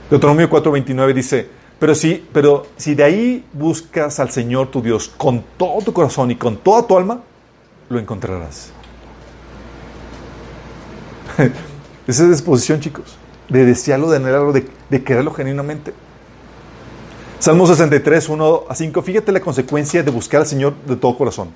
[0.08, 1.46] Deuteronomio 4:29 dice,
[1.78, 6.30] pero si, pero si de ahí buscas al Señor tu Dios con todo tu corazón
[6.30, 7.20] y con toda tu alma,
[7.90, 8.72] lo encontrarás.
[12.06, 13.18] Esa es disposición, chicos,
[13.50, 15.92] de desearlo, de anhelarlo, de, de quererlo genuinamente.
[17.40, 19.00] Salmo 63, 1 a 5.
[19.00, 21.48] Fíjate la consecuencia de buscar al Señor de todo corazón.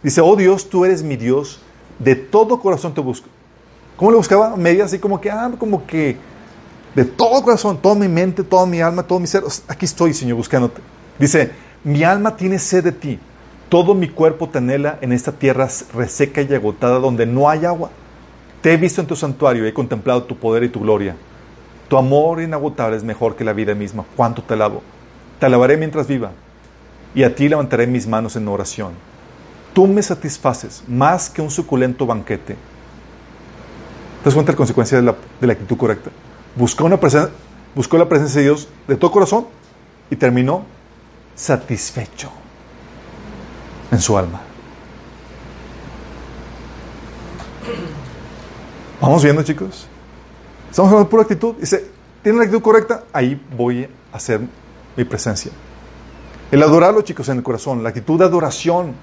[0.00, 1.58] Dice, oh Dios, tú eres mi Dios,
[1.98, 3.26] de todo corazón te busco.
[3.96, 4.56] ¿Cómo le buscaba?
[4.56, 6.16] Media así como que, ah, como que
[6.94, 9.42] de todo corazón, toda mi mente, toda mi alma, todo mi ser.
[9.66, 10.80] Aquí estoy, Señor, buscándote.
[11.18, 11.50] Dice,
[11.82, 13.18] mi alma tiene sed de ti.
[13.68, 17.90] Todo mi cuerpo te anhela en esta tierra reseca y agotada donde no hay agua.
[18.62, 21.16] Te he visto en tu santuario y he contemplado tu poder y tu gloria.
[21.88, 24.04] Tu amor inagotable es mejor que la vida misma.
[24.14, 24.82] ¿Cuánto te alabo?
[25.38, 26.32] Te alabaré mientras viva,
[27.14, 28.92] y a ti levantaré mis manos en oración.
[29.74, 32.54] Tú me satisfaces más que un suculento banquete.
[32.54, 36.10] ¿Te das cuenta de la consecuencia de la, actitud correcta?
[36.54, 36.98] Buscó, una
[37.74, 39.46] buscó la presencia de Dios de todo corazón
[40.10, 40.64] y terminó
[41.34, 42.30] satisfecho
[43.90, 44.40] en su alma.
[49.00, 49.86] Vamos viendo, chicos.
[50.70, 51.54] Estamos hablando de pura actitud.
[51.56, 51.90] Dice,
[52.22, 53.04] ¿tiene la actitud correcta?
[53.12, 54.40] Ahí voy a hacer
[54.96, 55.52] mi presencia.
[56.50, 58.94] El adorarlo, chicos, en el corazón, la actitud de adoración.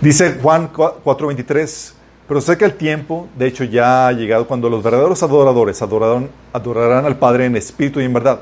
[0.00, 1.94] Dice Juan 4:23,
[2.26, 7.04] pero sé que el tiempo, de hecho, ya ha llegado cuando los verdaderos adoradores adorarán,
[7.04, 8.40] al Padre en espíritu y en verdad.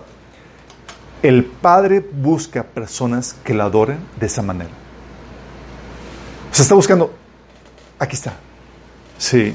[1.22, 4.70] El Padre busca personas que la adoren de esa manera.
[6.52, 7.12] Se está buscando,
[7.98, 8.34] aquí está.
[9.18, 9.52] Sí.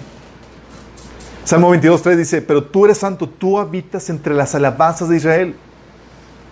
[1.46, 5.56] Salmo 22.3 dice, pero tú eres santo, tú habitas entre las alabanzas de Israel.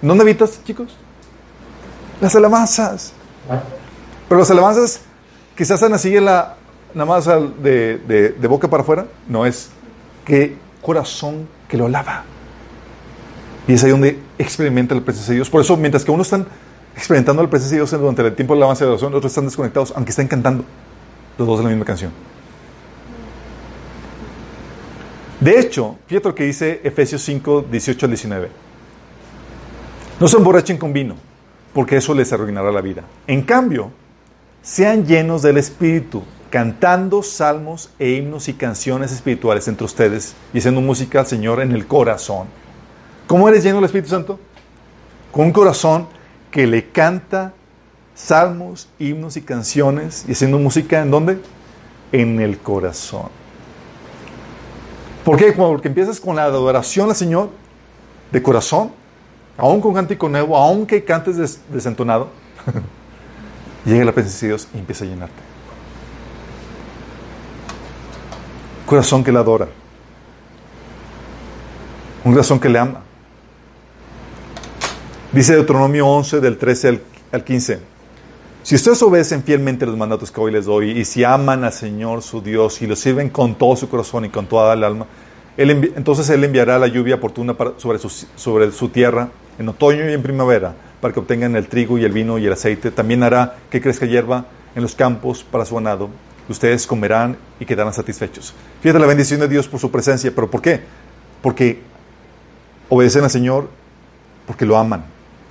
[0.02, 0.96] ¿Dónde habitas, chicos?
[2.20, 3.14] Las alabanzas.
[4.28, 5.02] Pero las alabanzas
[5.56, 6.56] quizás están así en la,
[6.94, 9.06] nada más de, de, boca para afuera.
[9.28, 9.70] No es
[10.26, 12.24] que corazón que lo lava.
[13.68, 15.50] Y es ahí donde experimenta la presencia de Dios.
[15.50, 16.48] Por eso, mientras que uno están
[16.96, 19.32] experimentando la presencia de Dios durante el tiempo de la alabanza y la oración, otros
[19.32, 20.64] están desconectados, aunque estén cantando
[21.38, 22.12] los dos en la misma canción.
[25.40, 28.71] De hecho, fíjate lo que dice Efesios 5, 18 al 19.
[30.22, 31.16] No se emborrachen con vino,
[31.74, 33.02] porque eso les arruinará la vida.
[33.26, 33.90] En cambio,
[34.62, 40.80] sean llenos del Espíritu, cantando salmos e himnos y canciones espirituales entre ustedes y haciendo
[40.80, 42.46] música al Señor en el corazón.
[43.26, 44.40] ¿Cómo eres lleno del Espíritu Santo?
[45.32, 46.08] Con un corazón
[46.52, 47.54] que le canta
[48.14, 51.40] salmos, himnos y canciones y haciendo música en dónde?
[52.12, 53.30] En el corazón.
[55.26, 55.52] ¿Por qué?
[55.52, 57.50] Porque empiezas con la adoración al Señor
[58.32, 59.01] de corazón
[59.62, 62.30] aún con cántico nuevo, aunque cantes desentonado,
[63.86, 65.36] llega la presencia de Dios y empieza a llenarte.
[68.88, 69.68] Corazón que le adora.
[72.24, 73.02] Un corazón que le ama.
[75.32, 77.00] Dice Deuteronomio 11, del 13
[77.32, 77.80] al, 15.
[78.64, 82.24] Si ustedes obedecen fielmente los mandatos que hoy les doy y si aman al Señor
[82.24, 85.06] su Dios y lo sirven con todo su corazón y con toda el alma,
[85.56, 91.14] entonces Él enviará la lluvia oportuna sobre su tierra en otoño y en primavera para
[91.14, 92.92] que obtengan el trigo y el vino y el aceite.
[92.92, 94.46] También hará que crezca hierba
[94.76, 96.10] en los campos para su ganado.
[96.48, 98.54] ustedes comerán y quedarán satisfechos.
[98.82, 100.82] Fíjate la bendición de Dios por su presencia, pero ¿por qué?
[101.42, 101.80] Porque
[102.90, 103.70] obedecen al Señor
[104.46, 105.06] porque lo aman,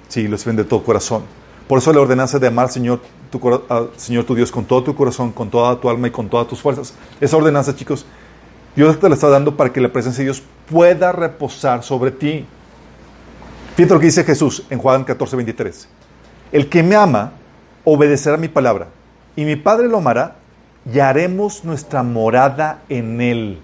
[0.08, 1.22] sí, lo sirven de todo corazón.
[1.66, 4.82] Por eso la ordenanza de amar al Señor tu, al Señor tu Dios con todo
[4.82, 6.94] tu corazón, con toda tu alma y con todas tus fuerzas.
[7.20, 8.04] Esa ordenanza, chicos,
[8.76, 12.44] Dios te la está dando para que la presencia de Dios pueda reposar sobre ti.
[13.76, 15.88] Fíjate lo que dice Jesús en Juan 14, 23.
[16.52, 17.32] El que me ama
[17.84, 18.88] obedecerá mi palabra,
[19.36, 20.36] y mi Padre lo amará,
[20.92, 23.58] y haremos nuestra morada en él.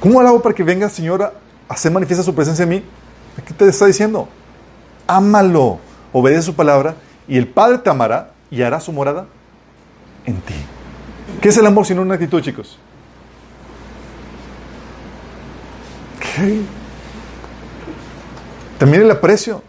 [0.00, 1.32] ¿Cómo hago para que venga, Señor, a
[1.68, 2.84] hacer manifiesta su presencia en mí?
[3.46, 4.28] ¿Qué te está diciendo?
[5.06, 5.78] Ámalo,
[6.12, 6.94] obedece su palabra,
[7.26, 9.26] y el Padre te amará y hará su morada
[10.26, 10.54] en ti.
[11.40, 12.78] ¿Qué es el amor sino una actitud, chicos?
[16.20, 16.60] ¿Qué?
[18.84, 19.62] También el aprecio.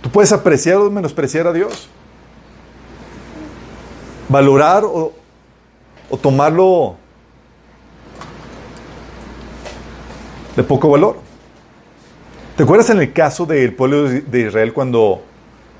[0.00, 1.88] Tú puedes apreciar o menospreciar a Dios.
[4.28, 5.12] Valorar o,
[6.22, 6.94] tomarlo
[10.54, 11.16] de poco valor.
[12.56, 15.24] ¿Te acuerdas en el caso del pueblo de Israel cuando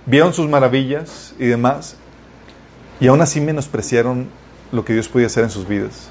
[0.04, 1.94] vieron sus maravillas y demás
[2.98, 4.26] y aún así menospreciaron
[4.72, 6.08] lo que Dios podía hacer en sus vidas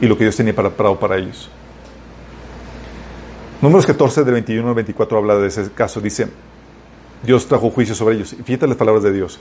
[0.00, 1.50] y lo que Dios tenía preparado para ellos?
[3.60, 6.00] Números 14, del 21 al 24 habla de ese caso.
[6.00, 6.28] Dice,
[7.24, 8.32] Dios trajo juicio sobre ellos.
[8.32, 9.40] Y fíjate las palabras de Dios.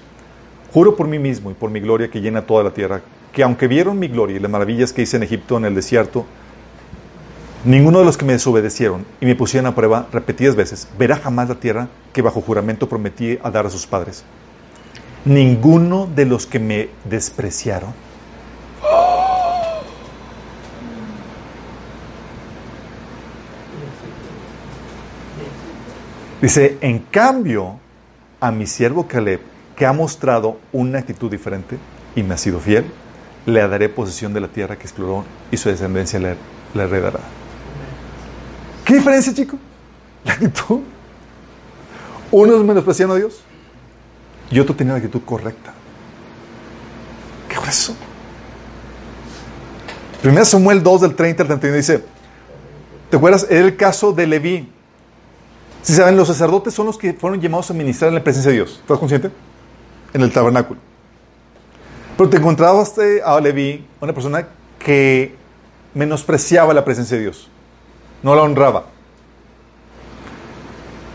[0.74, 3.01] Juro por mí mismo y por mi gloria que llena toda la tierra,
[3.32, 6.26] que aunque vieron mi gloria y las maravillas que hice en Egipto, en el desierto,
[7.63, 11.49] ninguno de los que me desobedecieron y me pusieron a prueba repetidas veces, verá jamás
[11.49, 14.24] la tierra que bajo juramento prometí a dar a sus padres.
[15.26, 17.93] Ninguno de los que me despreciaron.
[26.41, 27.80] Dice, en cambio,
[28.39, 29.41] a mi siervo Caleb,
[29.76, 31.78] que ha mostrado una actitud diferente
[32.16, 32.86] y me ha sido fiel,
[33.45, 36.36] le daré posesión de la tierra que exploró y su descendencia le,
[36.74, 37.20] le heredará.
[38.86, 39.58] ¿Qué diferencia, chico?
[40.24, 40.82] La actitud.
[42.32, 43.41] Unos menospreciaron a Dios
[44.52, 45.74] y otro tenía la actitud correcta.
[47.48, 47.95] ¿Qué fue eso?
[50.22, 52.04] Primero Samuel 2 del 30 al 31 dice,
[53.10, 53.47] ¿te acuerdas?
[53.49, 54.72] Era el caso de Leví.
[55.82, 58.58] Si saben, los sacerdotes son los que fueron llamados a ministrar en la presencia de
[58.58, 58.80] Dios.
[58.82, 59.32] ¿Estás consciente?
[60.14, 60.80] En el tabernáculo.
[62.18, 64.47] Pero te encontrabas a Leví, una persona
[64.80, 65.36] que
[65.93, 67.49] menospreciaba la presencia de Dios.
[68.24, 68.86] No la honraba.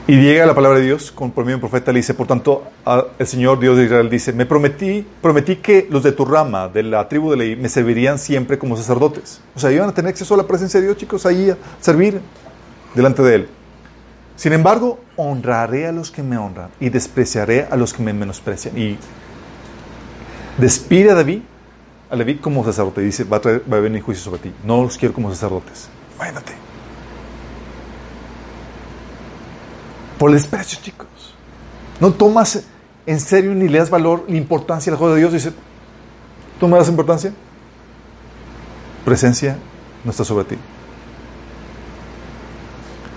[0.08, 2.64] Y llega la palabra de Dios con por medio de profeta, le dice, por tanto,
[2.84, 6.68] a- el Señor Dios de Israel dice, me prometí, prometí que los de tu rama,
[6.68, 9.40] de la tribu de Leví, me servirían siempre como sacerdotes.
[9.54, 12.20] O sea, iban a tener acceso a la presencia de Dios, chicos, ahí a servir
[12.94, 13.48] delante de Él.
[14.34, 18.76] Sin embargo, honraré a los que me honran y despreciaré a los que me menosprecian.
[18.76, 18.98] Y
[20.58, 21.42] despide a David,
[22.10, 23.02] a Leví como sacerdote.
[23.02, 24.52] Dice, va a, traer, va venir juicio sobre ti.
[24.64, 25.88] No los quiero como sacerdotes.
[26.16, 26.71] Imagínate.
[30.22, 31.08] Por el desprecio, chicos.
[31.98, 32.62] No tomas
[33.06, 35.32] en serio ni le das valor ni importancia a la cosa de Dios.
[35.32, 35.52] Dice,
[36.60, 37.32] ¿tú me das importancia?
[39.04, 39.58] Presencia
[40.04, 40.56] no está sobre ti.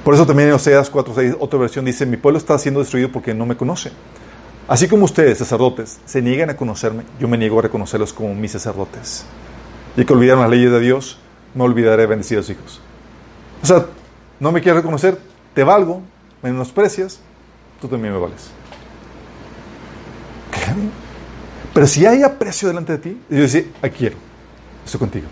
[0.04, 3.36] Por eso también en Oseas 4.6, otra versión dice, mi pueblo está siendo destruido porque
[3.36, 3.92] no me conoce.
[4.68, 8.54] Así como ustedes, sacerdotes, se niegan a conocerme, yo me niego a reconocerlos como mis
[8.54, 9.26] sacerdotes.
[9.96, 11.20] Y que olvidaron las leyes de Dios,
[11.54, 12.82] me olvidaré de bendecir a los hijos.
[13.62, 13.86] O sea,
[14.40, 15.20] no me quieres reconocer,
[15.54, 16.02] te valgo,
[16.46, 17.20] me menosprecias,
[17.82, 18.52] tú también me vales.
[21.74, 24.18] Pero si hay aprecio delante de ti, yo decía, aquí quiero,
[24.86, 25.26] estoy contigo.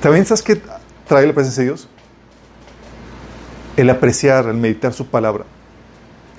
[0.00, 0.62] ¿También sabes qué
[1.06, 1.88] trae la presencia de Dios?
[3.76, 5.44] El apreciar, el meditar su palabra.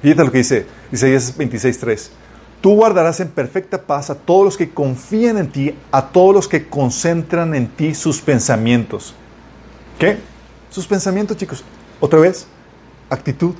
[0.01, 2.09] Fíjate lo que dice Isaías 26.3.
[2.61, 6.47] Tú guardarás en perfecta paz a todos los que confían en ti, a todos los
[6.47, 9.13] que concentran en ti sus pensamientos.
[9.97, 10.28] ¿Qué?
[10.69, 11.63] Sus pensamientos, chicos.
[11.99, 12.47] Otra vez,
[13.09, 13.53] actitud.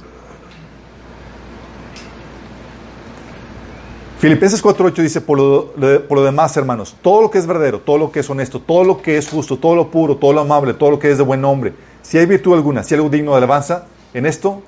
[4.19, 8.19] Filipenses 4.8 dice, por lo, demás, hermanos, todo lo que es verdadero, todo lo que
[8.19, 10.99] es honesto, todo lo que es justo, todo lo puro, todo lo amable, todo lo
[10.99, 13.85] que es de buen nombre, si hay virtud alguna, si hay algo digno de alabanza,
[14.13, 14.61] en esto,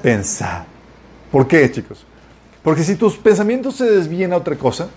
[0.00, 0.62] pensad.
[1.32, 2.06] ¿Por qué, chicos?
[2.62, 4.88] Porque si tus pensamientos se desvían a otra cosa,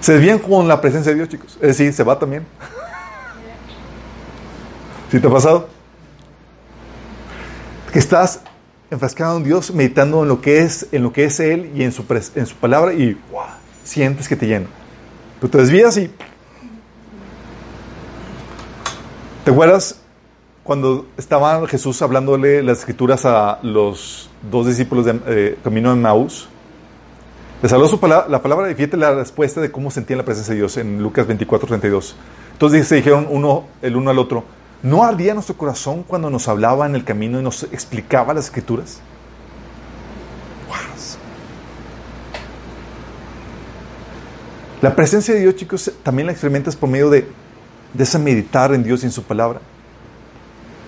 [0.00, 1.54] se desvían con la presencia de Dios, chicos.
[1.54, 2.44] Es decir, se va también.
[5.14, 5.68] ¿Sí te ha pasado?
[7.92, 8.40] Que estás
[8.90, 11.92] enfrascado en Dios, meditando en lo que es, en lo que es Él y en
[11.92, 12.04] su,
[12.34, 13.16] en su palabra y
[13.84, 14.66] sientes que te llena.
[15.38, 16.10] Pero te desvías y...
[19.44, 20.00] ¿Te acuerdas
[20.64, 26.48] cuando estaba Jesús hablándole las escrituras a los dos discípulos de eh, camino de Maús?
[27.62, 30.54] Les habló su palabra, la palabra y fíjate la respuesta de cómo sentían la presencia
[30.54, 32.16] de Dios en Lucas 24, 32.
[32.50, 34.42] Entonces se dijeron uno, el uno al otro,
[34.82, 39.00] ¿no ardía nuestro corazón cuando nos hablaba en el camino y nos explicaba las escrituras?
[44.84, 47.26] La presencia de Dios, chicos, también la experimentas por medio de,
[47.94, 49.60] de esa meditar en Dios y en su palabra.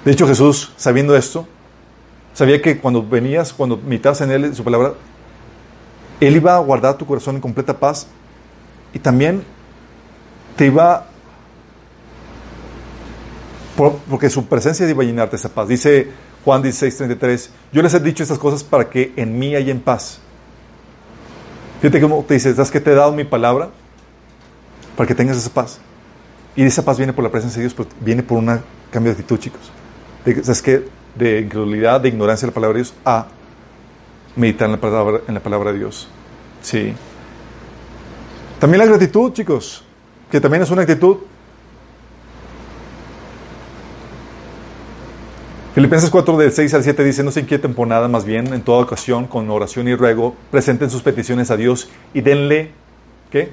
[0.04, 1.48] De hecho, Jesús, sabiendo esto,
[2.34, 4.92] sabía que cuando venías, cuando meditabas en Él, en su palabra,
[6.20, 8.06] Él iba a guardar tu corazón en completa paz
[8.92, 9.42] y también
[10.56, 11.06] te iba,
[13.76, 15.68] porque su presencia a llenarte esa paz.
[15.68, 16.08] Dice
[16.44, 20.20] Juan 16:33, yo les he dicho estas cosas para que en mí haya paz.
[21.80, 23.70] Fíjate cómo te dice, ¿sabes que te he dado mi palabra?
[24.96, 25.78] Para que tengas esa paz.
[26.54, 28.46] Y esa paz viene por la presencia de Dios, pero viene por un
[28.90, 29.70] cambio de actitud, chicos.
[30.42, 30.88] ¿Sabes qué?
[31.14, 33.26] De incredulidad, de ignorancia de la palabra de Dios a
[34.36, 36.08] meditar en la palabra, en la palabra de Dios.
[36.62, 36.94] Sí.
[38.58, 39.84] También la gratitud, chicos,
[40.30, 41.18] que también es una actitud.
[45.76, 48.62] Filipenses 4 del 6 al 7 dice, no se inquieten por nada, más bien en
[48.62, 52.70] toda ocasión, con oración y ruego, presenten sus peticiones a Dios y denle,
[53.30, 53.52] ¿qué?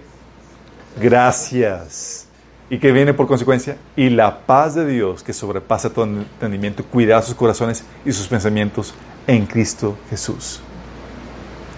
[1.01, 2.29] Gracias.
[2.69, 3.75] ¿Y que viene por consecuencia?
[3.97, 8.93] Y la paz de Dios, que sobrepasa todo entendimiento, cuidará sus corazones y sus pensamientos
[9.27, 10.61] en Cristo Jesús.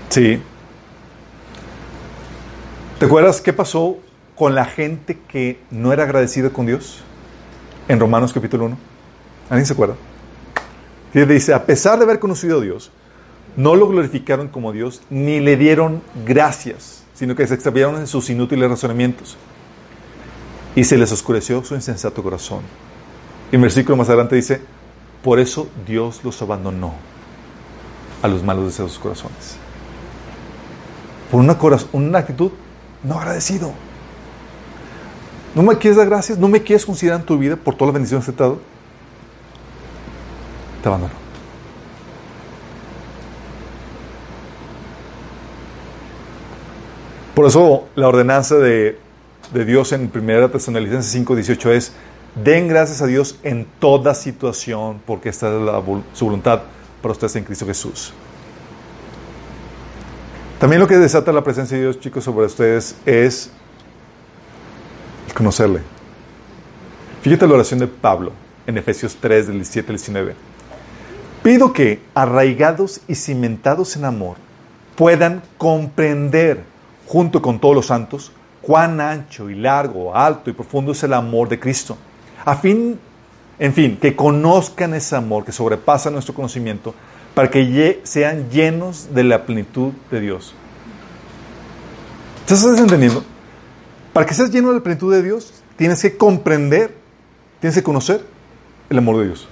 [0.10, 0.40] Sí.
[3.00, 3.98] ¿Te acuerdas qué pasó
[4.36, 7.02] con la gente que no era agradecida con Dios?
[7.88, 8.78] En Romanos capítulo 1.
[9.50, 9.96] ¿Alguien se acuerda?
[11.16, 12.92] Y dice, a pesar de haber conocido a Dios,
[13.56, 18.30] no lo glorificaron como Dios, ni le dieron gracias, sino que se extraviaron en sus
[18.30, 19.38] inútiles razonamientos.
[20.76, 22.64] Y se les oscureció su insensato corazón.
[23.50, 24.60] Y el versículo más adelante dice,
[25.24, 26.94] por eso Dios los abandonó
[28.22, 29.56] a los malos deseos de sus corazones.
[31.32, 31.58] Por una,
[31.94, 32.52] una actitud
[33.04, 33.72] no agradecido.
[35.56, 36.38] ¿No me quieres dar gracias?
[36.38, 38.75] ¿No me quieres considerar en tu vida por todas las bendiciones que te he dado?
[40.86, 41.16] Te abandonó.
[47.34, 49.00] Por eso la ordenanza de
[49.54, 51.92] de Dios en 1 Tesalonicenses 5, 18 es,
[52.36, 55.82] den gracias a Dios en toda situación, porque esta es la,
[56.14, 56.62] su voluntad
[57.02, 58.14] para ustedes en Cristo Jesús.
[60.60, 63.52] También lo que desata la presencia de Dios, chicos, sobre ustedes es
[65.36, 65.82] conocerle.
[67.22, 68.32] Fíjate la oración de Pablo
[68.66, 70.55] en Efesios 3, del 17 al 19.
[71.46, 74.38] Pido que, arraigados y cimentados en amor,
[74.96, 76.64] puedan comprender,
[77.06, 78.32] junto con todos los santos,
[78.64, 82.00] cuán ancho y largo, alto y profundo es el amor de Cristo.
[82.44, 83.00] A fin,
[83.60, 86.96] en fin, que conozcan ese amor que sobrepasa nuestro conocimiento
[87.36, 90.56] para que sean llenos de la plenitud de Dios.
[92.42, 93.24] ¿Estás entendiendo?
[94.14, 96.96] Para que seas lleno de la plenitud de Dios, tienes que comprender,
[97.60, 98.26] tienes que conocer
[98.90, 99.48] el amor de Dios.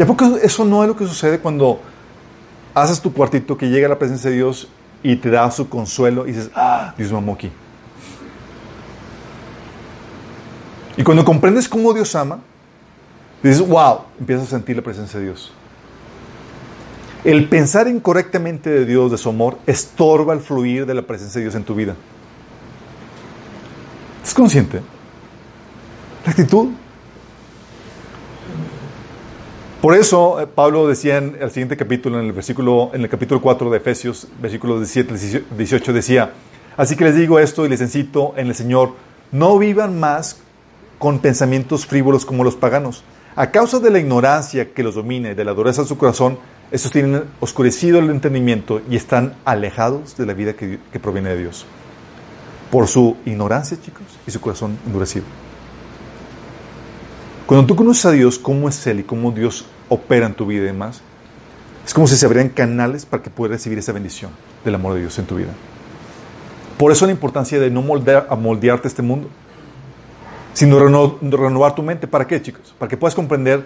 [0.00, 1.78] ¿Y a poco eso no es lo que sucede cuando
[2.72, 4.66] haces tu cuartito, que llega a la presencia de Dios
[5.02, 7.52] y te da su consuelo y dices, ah, Dios me amó aquí.
[10.96, 12.38] Y cuando comprendes cómo Dios ama,
[13.42, 15.52] dices, wow, empiezas a sentir la presencia de Dios.
[17.22, 21.44] El pensar incorrectamente de Dios, de su amor, estorba el fluir de la presencia de
[21.44, 21.94] Dios en tu vida.
[24.22, 24.80] ¿Estás consciente?
[26.24, 26.70] La actitud.
[29.80, 33.40] Por eso eh, Pablo decía en el siguiente capítulo, en el versículo, en el capítulo
[33.40, 36.32] 4 de Efesios, versículo 17 18, decía,
[36.76, 38.92] así que les digo esto y les incito en el Señor,
[39.32, 40.42] no vivan más
[40.98, 43.04] con pensamientos frívolos como los paganos.
[43.36, 46.38] A causa de la ignorancia que los domina y de la dureza de su corazón,
[46.70, 51.38] estos tienen oscurecido el entendimiento y están alejados de la vida que, que proviene de
[51.38, 51.64] Dios.
[52.70, 55.24] Por su ignorancia, chicos, y su corazón endurecido.
[57.50, 60.62] Cuando tú conoces a Dios, cómo es Él y cómo Dios opera en tu vida
[60.62, 61.00] y demás,
[61.84, 64.30] es como si se abrieran canales para que puedas recibir esa bendición
[64.64, 65.50] del amor de Dios en tu vida.
[66.78, 69.28] Por eso la importancia de no moldear, moldearte este mundo,
[70.54, 72.06] sino renovar tu mente.
[72.06, 72.72] ¿Para qué, chicos?
[72.78, 73.64] Para que puedas comprender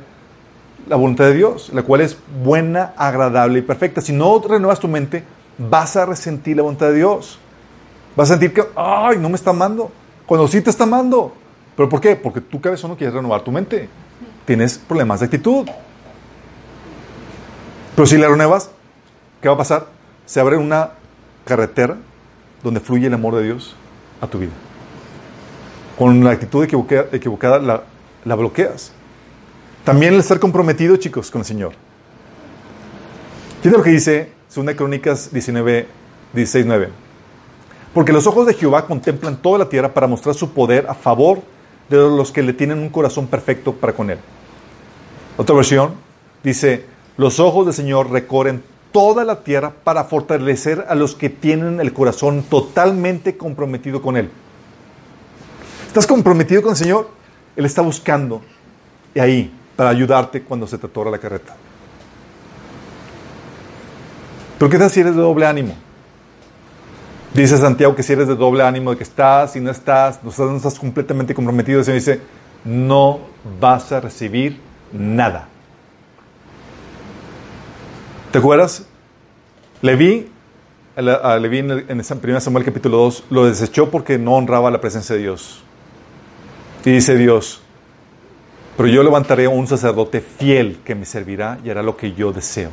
[0.88, 4.00] la voluntad de Dios, la cual es buena, agradable y perfecta.
[4.00, 5.24] Si no renuevas tu mente,
[5.58, 7.38] vas a resentir la voluntad de Dios.
[8.16, 9.92] Vas a sentir que, ay, no me está amando.
[10.24, 11.34] Cuando sí te está amando.
[11.76, 12.16] ¿Pero por qué?
[12.16, 13.88] Porque tú, cabezón, no quieres renovar tu mente.
[14.44, 15.66] Tienes problemas de actitud.
[17.96, 18.70] Pero si la renuevas,
[19.40, 19.86] ¿qué va a pasar?
[20.26, 20.90] Se abre una
[21.44, 21.96] carretera
[22.62, 23.74] donde fluye el amor de Dios
[24.20, 24.52] a tu vida.
[25.98, 27.82] Con la actitud equivocada,
[28.24, 28.92] la, bloqueas.
[29.84, 31.72] También el estar comprometido, chicos, con el Señor.
[33.62, 35.86] Fíjate lo que dice 2 Crónicas 19,
[36.32, 36.88] 16, 9.
[37.92, 41.42] Porque los ojos de Jehová contemplan toda la tierra para mostrar su poder a favor
[41.88, 44.18] de los que le tienen un corazón perfecto para con él.
[45.36, 45.94] Otra versión
[46.42, 48.62] dice, los ojos del Señor recorren
[48.94, 54.30] toda la tierra para fortalecer a los que tienen el corazón totalmente comprometido con Él.
[55.88, 57.10] ¿Estás comprometido con el Señor?
[57.56, 58.40] Él está buscando
[59.12, 61.56] y ahí para ayudarte cuando se te atora la carreta.
[64.58, 65.74] Pero ¿qué tal si eres de doble ánimo?
[67.34, 70.56] Dice Santiago que si eres de doble ánimo, de que estás y no estás, no
[70.56, 72.20] estás, completamente comprometido, el dice,
[72.64, 73.18] no
[73.60, 74.60] vas a recibir
[74.92, 75.48] nada.
[78.30, 78.86] ¿Te acuerdas?
[79.82, 80.30] Leví,
[80.96, 85.16] a Leví en, en 1 Samuel capítulo 2, lo desechó porque no honraba la presencia
[85.16, 85.64] de Dios.
[86.84, 87.62] Y dice Dios,
[88.76, 92.70] pero yo levantaré un sacerdote fiel que me servirá y hará lo que yo deseo.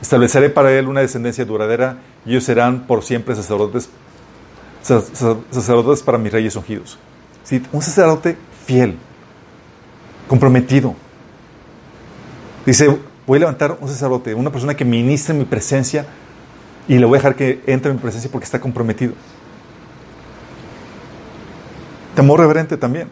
[0.00, 3.88] Estableceré para él una descendencia duradera y ellos serán por siempre sacerdotes,
[4.84, 6.98] sacerdotes para mis reyes ungidos.
[7.72, 8.96] Un sacerdote fiel,
[10.28, 10.94] comprometido.
[12.66, 16.06] Dice, voy a levantar un sacerdote, una persona que ministre mi presencia
[16.86, 19.14] y le voy a dejar que entre en mi presencia porque está comprometido.
[22.14, 23.08] Temor reverente también.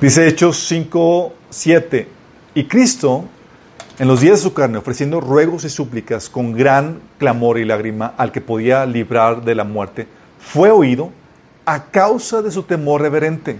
[0.00, 2.08] Dice Hechos 5, 7.
[2.54, 3.24] Y Cristo,
[3.98, 8.14] en los días de su carne, ofreciendo ruegos y súplicas con gran clamor y lágrima
[8.16, 10.06] al que podía librar de la muerte,
[10.38, 11.10] fue oído
[11.64, 13.56] a causa de su temor reverente.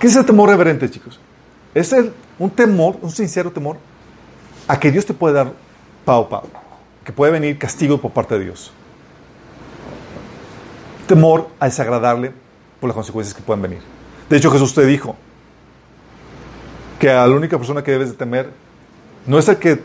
[0.00, 1.20] ¿Qué es el temor reverente, chicos?
[1.74, 1.94] Es
[2.38, 3.76] un temor, un sincero temor
[4.66, 5.52] a que Dios te puede dar
[6.04, 6.48] pao pao,
[7.04, 8.72] que puede venir castigo por parte de Dios.
[11.06, 12.32] Temor a desagradarle
[12.80, 13.80] por las consecuencias que puedan venir.
[14.28, 15.16] De hecho, Jesús te dijo
[16.98, 18.50] que a la única persona que debes de temer
[19.26, 19.80] no es el que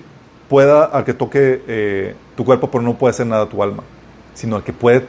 [0.50, 3.84] pueda, al que toque eh, tu cuerpo, pero no puede hacer nada a tu alma,
[4.34, 5.06] sino al que puede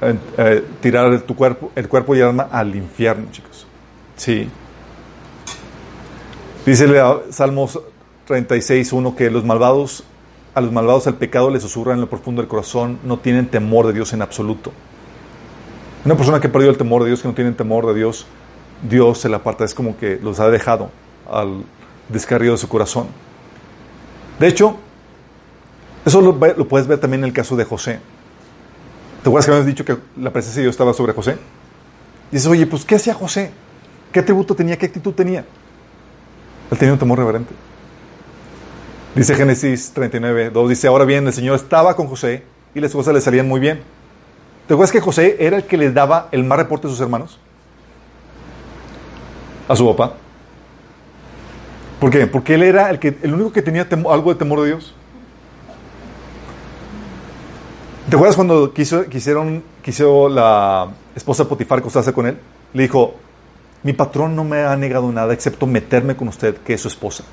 [0.00, 3.66] eh, eh, tirar tu cuerpo, el cuerpo y el alma al infierno, chicos.
[4.16, 4.48] Sí.
[6.66, 6.86] Dice
[7.30, 7.80] Salmos
[8.26, 10.04] 36, 1 que los malvados,
[10.54, 13.86] a los malvados el pecado les susurra en lo profundo del corazón, no tienen temor
[13.86, 14.72] de Dios en absoluto.
[16.04, 18.26] Una persona que ha perdido el temor de Dios, que no tiene temor de Dios,
[18.82, 20.90] Dios se la aparta, es como que los ha dejado
[21.30, 21.64] al
[22.08, 23.06] descarrío de su corazón.
[24.38, 24.76] De hecho,
[26.04, 28.00] eso lo, puedes ver también en el caso de José.
[29.22, 31.36] ¿Te acuerdas que habíamos dicho que la presencia de Dios estaba sobre José?
[32.30, 33.52] Y dices, oye, pues ¿qué hacía José?
[34.10, 34.76] ¿Qué atributo tenía?
[34.76, 35.44] ¿Qué actitud tenía?
[36.70, 37.54] Él tenía un temor reverente.
[39.14, 42.42] Dice Génesis 39, 2, dice, ahora bien, el Señor estaba con José
[42.74, 43.82] y las cosas le salían muy bien.
[44.66, 47.38] ¿Te acuerdas que José era el que les daba el más reporte a sus hermanos?
[49.72, 50.16] A su papá.
[51.98, 52.26] ¿Por qué?
[52.26, 54.94] Porque él era el, que, el único que tenía algo de temor de Dios.
[58.06, 62.36] ¿Te acuerdas cuando quiso, quisieron, quiso la esposa de Potifar acostarse con él?
[62.74, 63.14] Le dijo,
[63.82, 67.24] mi patrón no me ha negado nada excepto meterme con usted, que es su esposa.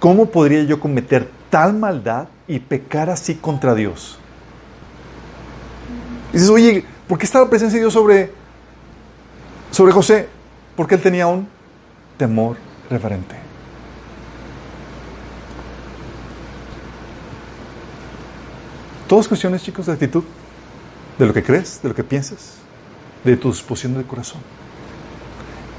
[0.00, 4.18] ¿Cómo podría yo cometer tal maldad y pecar así contra Dios?
[6.32, 8.32] Dices, oye, ¿por qué estaba la presencia de Dios sobre,
[9.70, 10.28] sobre José?
[10.74, 11.53] Porque él tenía un
[12.16, 12.56] temor
[12.90, 13.36] reverente.
[19.08, 20.24] Todas cuestiones, chicos, de actitud,
[21.18, 22.54] de lo que crees, de lo que piensas,
[23.22, 24.40] de tu disposición del corazón.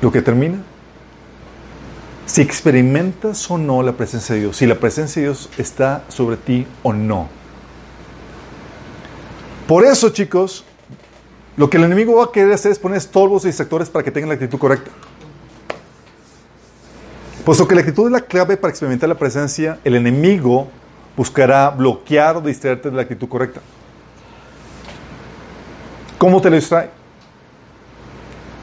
[0.01, 0.59] Lo que termina,
[2.25, 6.38] si experimentas o no la presencia de Dios, si la presencia de Dios está sobre
[6.38, 7.27] ti o no.
[9.67, 10.63] Por eso, chicos,
[11.57, 14.11] lo que el enemigo va a querer hacer es poner estorbos y sectores para que
[14.11, 14.91] tengan la actitud correcta.
[17.45, 20.67] Puesto que la actitud es la clave para experimentar la presencia, el enemigo
[21.15, 23.61] buscará bloquear o distraerte de la actitud correcta.
[26.17, 26.89] ¿Cómo te lo distrae?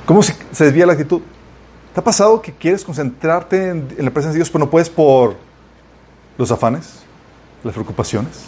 [0.04, 1.20] ¿Cómo se, desvía la actitud?
[1.94, 4.90] ¿Te ha pasado que quieres concentrarte en, en la presencia de Dios, pero no puedes
[4.90, 5.36] por
[6.36, 7.04] los afanes,
[7.62, 8.46] las preocupaciones?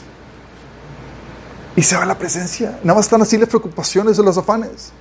[1.77, 2.81] Y se va la presencia.
[2.83, 4.93] Nada más están así las preocupaciones de los afanes.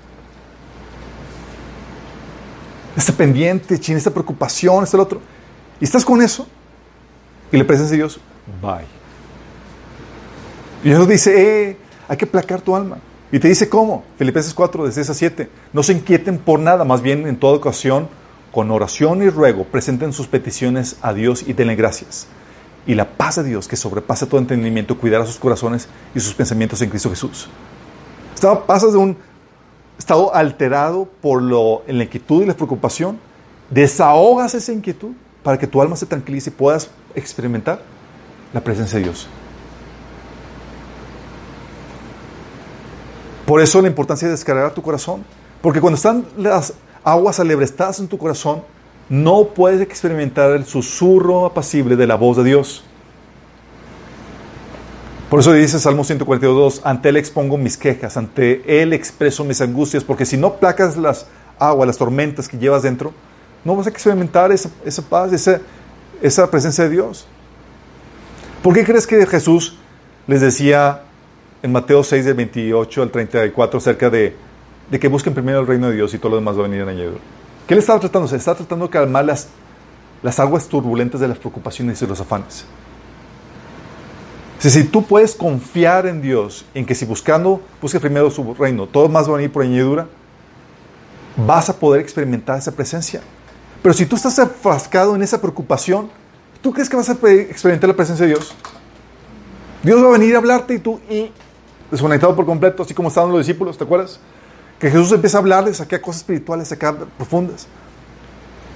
[2.95, 5.21] Este pendiente, chin, esta preocupación, este el otro.
[5.79, 6.47] Y estás con eso.
[7.51, 8.19] Y la presencia de Dios,
[8.61, 8.85] bye.
[10.83, 11.77] Y Dios dice, eh,
[12.07, 12.97] hay que placar tu alma.
[13.31, 14.03] Y te dice cómo.
[14.17, 15.49] Filipenses 4, de 6 a 7.
[15.71, 18.07] No se inquieten por nada, más bien en toda ocasión,
[18.51, 22.27] con oración y ruego, presenten sus peticiones a Dios y denle gracias
[22.85, 26.81] y la paz de Dios que sobrepasa todo entendimiento cuidará sus corazones y sus pensamientos
[26.81, 27.47] en Cristo Jesús.
[28.33, 29.17] Estaba, pasas de un
[29.97, 33.19] estado alterado por lo, en la inquietud y la preocupación,
[33.69, 35.11] desahogas esa inquietud
[35.43, 37.81] para que tu alma se tranquilice y puedas experimentar
[38.53, 39.27] la presencia de Dios.
[43.45, 45.25] Por eso la importancia de descargar tu corazón.
[45.61, 46.73] Porque cuando están las
[47.03, 48.63] aguas alebrestadas en tu corazón,
[49.09, 52.83] no puedes experimentar el susurro apacible de la voz de Dios.
[55.33, 60.03] Por eso dice Salmo 142, ante Él expongo mis quejas, ante Él expreso mis angustias,
[60.03, 61.25] porque si no placas las
[61.57, 63.13] aguas, las tormentas que llevas dentro,
[63.65, 64.69] no vas a experimentar esa,
[65.09, 65.59] paz, esa,
[66.21, 67.25] esa presencia de Dios.
[68.61, 69.75] ¿Por qué crees que Jesús
[70.27, 71.01] les decía
[71.63, 74.35] en Mateo 6, del 28 al 34, acerca de,
[74.91, 76.81] de que busquen primero el reino de Dios y todo lo demás va a venir
[76.81, 77.21] en añadidura?
[77.67, 78.27] ¿Qué le estaba tratando?
[78.27, 79.47] Se estaba tratando de calmar las,
[80.21, 82.67] las aguas turbulentas de las preocupaciones y los afanes.
[84.69, 89.09] Si, tú puedes confiar en Dios, en que si buscando, busques primero su reino, todo
[89.09, 90.07] más va a venir por añadidura,
[91.35, 93.21] vas a poder experimentar esa presencia.
[93.81, 96.09] Pero si tú estás enfrascado en esa preocupación,
[96.61, 98.55] ¿tú crees que vas a experimentar la presencia de Dios?
[99.83, 101.29] Dios va a venir a hablarte y tú, y
[101.91, 104.21] desconectado por completo, así como estaban los discípulos, ¿te acuerdas?
[104.79, 107.67] Que Jesús empieza a hablarles a cosas espirituales, acá profundas.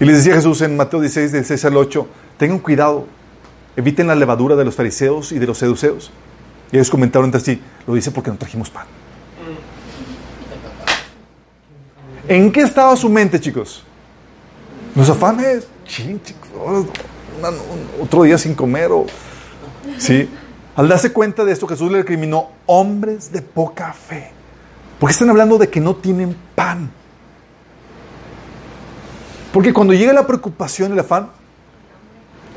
[0.01, 2.07] Y les decía Jesús en Mateo 16, 16 al 8,
[2.37, 3.05] tengan cuidado,
[3.77, 6.11] eviten la levadura de los fariseos y de los seduceos.
[6.71, 8.87] Y ellos comentaron entre sí, lo dice porque no trajimos pan.
[12.27, 13.83] ¿En qué estaba su mente, chicos?
[14.95, 16.87] Los afanes, chicos,
[18.01, 19.05] otro día sin comer o...
[19.97, 20.29] Sí.
[20.75, 24.31] Al darse cuenta de esto, Jesús le recriminó hombres de poca fe.
[24.99, 26.91] Porque están hablando de que no tienen pan.
[29.53, 31.29] Porque cuando llega la preocupación, el afán,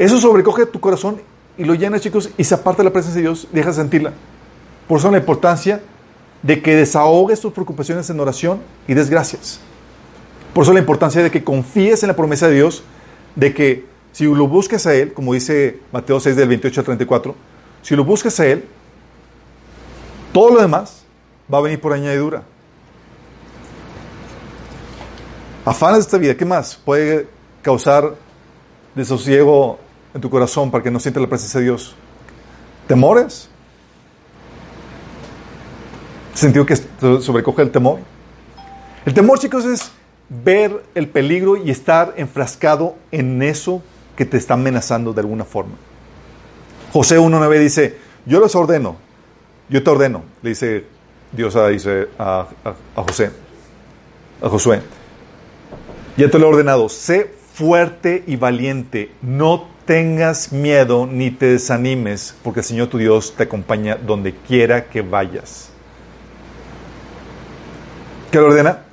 [0.01, 1.21] eso sobrecoge tu corazón
[1.59, 4.15] y lo llena, chicos, y se aparta de la presencia de Dios, deja de sentirla.
[4.89, 5.83] Por eso la importancia
[6.43, 9.61] de que desahogues tus preocupaciones en oración y desgracias.
[10.55, 12.83] Por eso la importancia de que confíes en la promesa de Dios,
[13.37, 17.35] de que si lo buscas a Él, como dice Mateo 6 del 28 al 34,
[17.83, 18.65] si lo buscas a Él,
[20.33, 21.05] todo lo demás
[21.53, 22.43] va a venir por añadidura.
[25.67, 27.29] Afanes de esta vida, ¿qué más puede
[27.61, 28.15] causar
[28.95, 29.79] desosiego
[30.15, 31.95] en tu corazón para que no sientas la presencia de Dios?
[32.87, 33.49] ¿Temores?
[36.35, 36.77] ¿Sentido que
[37.21, 37.99] sobrecoge el temor?
[39.05, 39.93] El temor, chicos, es
[40.29, 43.83] ver el peligro y estar enfrascado en eso
[44.17, 45.75] que te está amenazando de alguna forma.
[46.93, 48.97] José 1.9 dice, yo los ordeno,
[49.69, 50.85] yo te ordeno, le dice
[51.33, 51.69] Dios a,
[52.19, 53.31] a José,
[54.43, 54.83] a Josué,
[56.17, 62.37] ya te lo he ordenado, sé fuerte y valiente, no tengas miedo ni te desanimes,
[62.45, 65.71] porque el Señor tu Dios te acompaña donde quiera que vayas.
[68.31, 68.85] ¿Qué le ordena?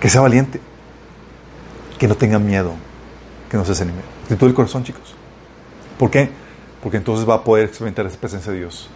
[0.00, 0.62] Que sea valiente,
[1.98, 2.72] que no tenga miedo,
[3.50, 4.00] que no se desanime.
[4.38, 5.14] todo el corazón, chicos.
[5.98, 6.30] ¿Por qué?
[6.82, 8.88] Porque entonces va a poder experimentar esa presencia de Dios.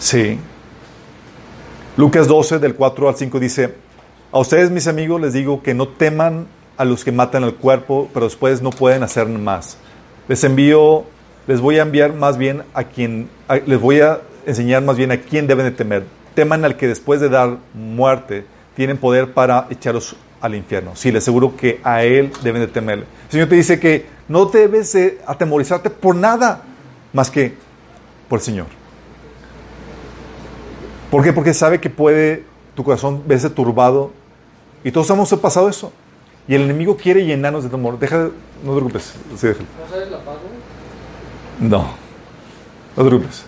[0.00, 0.36] Sí.
[1.96, 3.76] Lucas 12, del 4 al 5 dice,
[4.32, 8.08] a ustedes, mis amigos, les digo que no teman a los que matan el cuerpo,
[8.12, 9.76] pero después no pueden hacer más.
[10.28, 11.04] Les envío,
[11.46, 13.28] les voy a enviar más bien a quien,
[13.66, 16.04] les voy a enseñar más bien a quién deben de temer.
[16.34, 18.44] Teman al que después de dar muerte
[18.74, 20.96] tienen poder para echaros al infierno.
[20.96, 23.04] Sí, les aseguro que a él deben de temerle.
[23.26, 26.62] El Señor te dice que no debes de atemorizarte por nada
[27.12, 27.54] más que
[28.28, 28.66] por el Señor.
[31.10, 31.32] ¿Por qué?
[31.32, 32.44] Porque sabe que puede
[32.74, 34.10] tu corazón verse turbado
[34.82, 35.92] y todos hemos pasado eso.
[36.46, 37.98] Y el enemigo quiere llenarnos de temor.
[37.98, 39.14] Deja, no te preocupes.
[39.30, 40.36] ¿No sabes la paz?
[41.60, 41.78] No.
[42.96, 43.46] No te preocupes.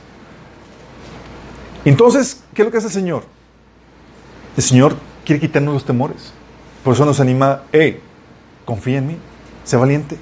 [1.85, 3.25] Entonces, ¿qué es lo que hace el Señor?
[4.57, 6.33] El Señor quiere quitarnos los temores.
[6.83, 8.01] Por eso nos anima, hey,
[8.65, 9.17] confía en mí,
[9.65, 10.17] sé valiente.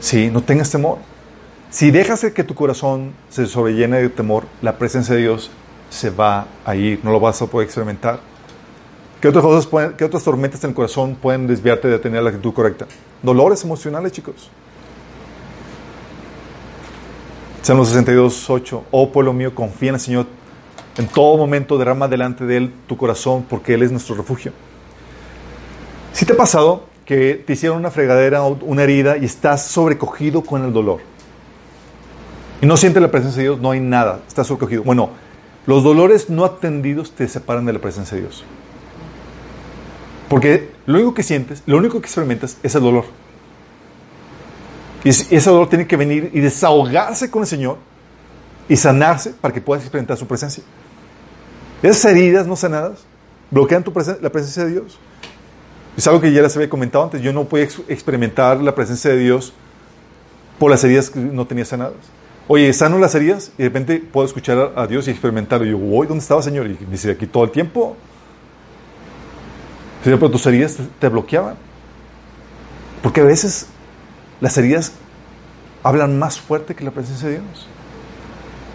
[0.00, 0.98] Sí, no tengas temor.
[1.70, 5.50] Si dejas que tu corazón se sobrellene de temor, la presencia de Dios
[5.90, 8.20] se va a ir, no lo vas a poder experimentar.
[9.32, 12.86] ¿Qué otras tormentas en el corazón pueden desviarte de tener la actitud correcta?
[13.22, 14.50] Dolores emocionales, chicos.
[17.62, 18.84] Salmo 62, 8.
[18.92, 20.26] Oh pueblo mío, confía en el Señor.
[20.96, 24.52] En todo momento derrama delante de Él tu corazón, porque Él es nuestro refugio.
[26.12, 30.42] Si te ha pasado que te hicieron una fregadera o una herida y estás sobrecogido
[30.42, 31.00] con el dolor,
[32.62, 34.82] y no sientes la presencia de Dios, no hay nada, estás sobrecogido.
[34.82, 35.10] Bueno,
[35.66, 38.44] los dolores no atendidos te separan de la presencia de Dios.
[40.28, 43.04] Porque lo único que sientes, lo único que experimentas es el dolor.
[45.04, 47.78] Y ese dolor tiene que venir y desahogarse con el Señor
[48.68, 50.64] y sanarse para que puedas experimentar su presencia.
[51.82, 53.04] Esas heridas no sanadas
[53.50, 54.98] bloquean tu la presencia de Dios.
[55.96, 57.22] Es algo que ya les había comentado antes.
[57.22, 59.52] Yo no podía ex- experimentar la presencia de Dios
[60.58, 61.94] por las heridas que no tenía sanadas.
[62.48, 65.66] Oye, sano las heridas y de repente puedo escuchar a, Dios y experimentarlo.
[65.66, 66.66] Y yo, ¿dónde estaba, Señor?
[66.66, 67.96] Y dice, aquí todo el tiempo.
[70.06, 71.56] Señor, pero tus heridas te, bloqueaban.
[73.02, 73.66] Porque a veces
[74.40, 74.92] las heridas
[75.82, 77.66] hablan más fuerte que la presencia de Dios.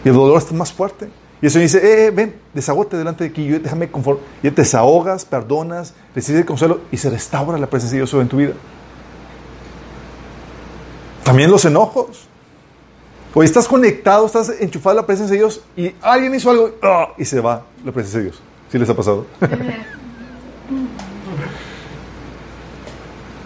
[0.03, 1.07] Y el dolor está más fuerte.
[1.41, 4.19] Y eso dice, eh, eh, ven, desahógate delante de aquí, yo- déjame conforme.
[4.43, 8.27] Y te desahogas, perdonas, recibes el consuelo y se restaura la presencia de Dios en
[8.27, 8.51] tu vida.
[11.23, 12.27] También los enojos.
[13.33, 17.13] Oye, estás conectado, estás enchufado a la presencia de Dios y alguien hizo algo ¡ah!
[17.17, 18.41] y se va la presencia de Dios.
[18.69, 19.25] ¿Sí les ha pasado?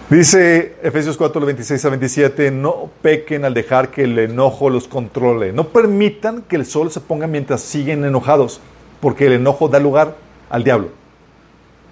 [0.09, 5.51] Dice Efesios 4, 26 a 27, no pequen al dejar que el enojo los controle.
[5.51, 8.61] No permitan que el sol se ponga mientras siguen enojados,
[9.01, 10.15] porque el enojo da lugar
[10.51, 10.89] al diablo.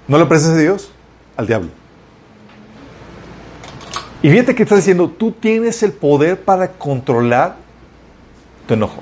[0.07, 0.91] ¿No la presencia de Dios?
[1.37, 1.69] Al diablo.
[4.21, 7.55] Y fíjate que está diciendo, tú tienes el poder para controlar
[8.67, 9.01] tu enojo.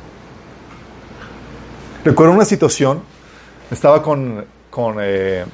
[2.06, 3.02] Recuerdo una situación,
[3.70, 5.46] estaba con, con, eh,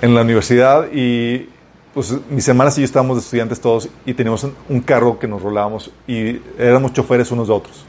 [0.00, 1.50] en la universidad y
[1.94, 5.42] pues mis hermanas y yo estábamos de estudiantes todos y teníamos un, carro que nos
[5.42, 7.84] rolábamos y éramos choferes unos de otros.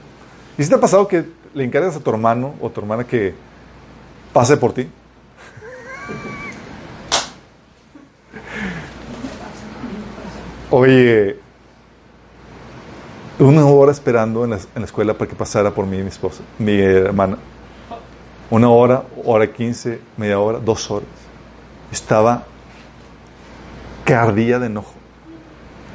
[0.57, 3.03] ¿Y si te ha pasado que le encargas a tu hermano o a tu hermana
[3.03, 3.33] que
[4.33, 4.87] pase por ti?
[10.71, 11.37] Oye,
[13.37, 16.41] una hora esperando en la, en la escuela para que pasara por mí mi esposa,
[16.57, 17.37] mi hermana.
[18.49, 21.07] Una hora, hora quince, media hora, dos horas.
[21.91, 22.45] Estaba
[24.11, 24.93] que ardía de enojo.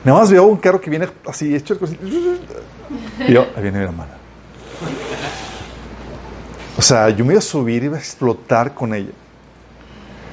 [0.02, 2.02] Nada más veo un carro que viene así, hecho el cosito.
[2.06, 4.12] Y yo, ahí viene mi hermana.
[6.78, 9.12] O sea, yo me iba a subir y iba a explotar con ella.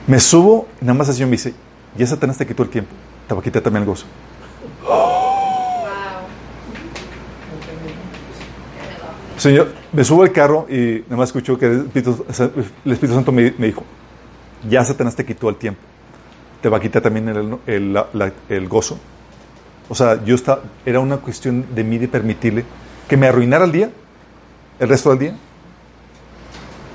[0.07, 1.53] Me subo y nada más así me dice,
[1.97, 2.91] ya Satanás te quitó el tiempo,
[3.27, 4.05] te va a quitar también el gozo.
[9.35, 12.25] Señor, me subo al carro y nada más escucho que el Espíritu,
[12.85, 13.83] el Espíritu Santo me, me dijo,
[14.69, 15.81] ya Satanás te quitó el tiempo,
[16.63, 18.97] te va a quitar también el, el, el gozo.
[19.89, 22.63] O sea, yo estaba, era una cuestión de mí de permitirle
[23.05, 23.89] que me arruinara el día,
[24.79, 25.35] el resto del día,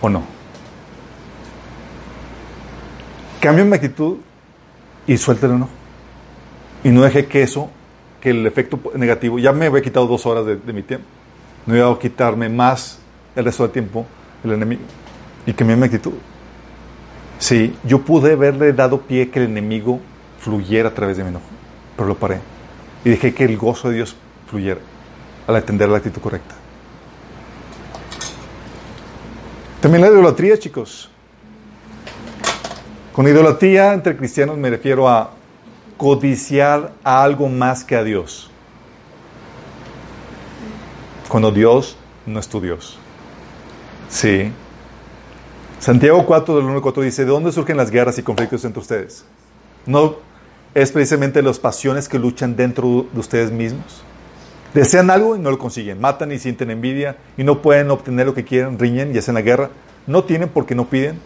[0.00, 0.22] o no.
[3.42, 4.16] Cambio mi actitud
[5.06, 5.70] y suelta el enojo.
[6.82, 7.70] Y no dejé que eso,
[8.22, 11.06] que el efecto negativo, ya me había quitado dos horas de, de mi tiempo.
[11.66, 13.00] No iba a quitarme más
[13.36, 14.06] el resto del tiempo
[14.42, 14.80] el enemigo.
[15.44, 16.14] Y cambié mi actitud.
[17.38, 20.00] Sí, yo pude haberle dado pie que el enemigo
[20.40, 21.46] fluyera a través de mi enojo,
[21.96, 22.40] pero lo paré.
[23.04, 24.16] Y dejé que el gozo de Dios
[24.48, 24.80] fluyera
[25.46, 26.54] al atender la actitud correcta.
[29.80, 31.08] También la idolatría, chicos.
[33.12, 35.30] Con idolatría entre cristianos me refiero a
[35.96, 38.50] codiciar a algo más que a Dios.
[41.28, 42.98] Cuando Dios no es tu Dios.
[44.08, 44.52] Sí.
[45.80, 48.80] Santiago 4, del 1 al 4 dice, ¿de dónde surgen las guerras y conflictos entre
[48.80, 49.24] ustedes?
[49.86, 50.16] No
[50.74, 54.02] es precisamente las pasiones que luchan dentro de ustedes mismos.
[54.74, 56.00] Desean algo y no lo consiguen.
[56.00, 59.40] Matan y sienten envidia y no pueden obtener lo que quieren, riñen y hacen la
[59.40, 59.70] guerra.
[60.06, 61.20] No tienen porque no piden.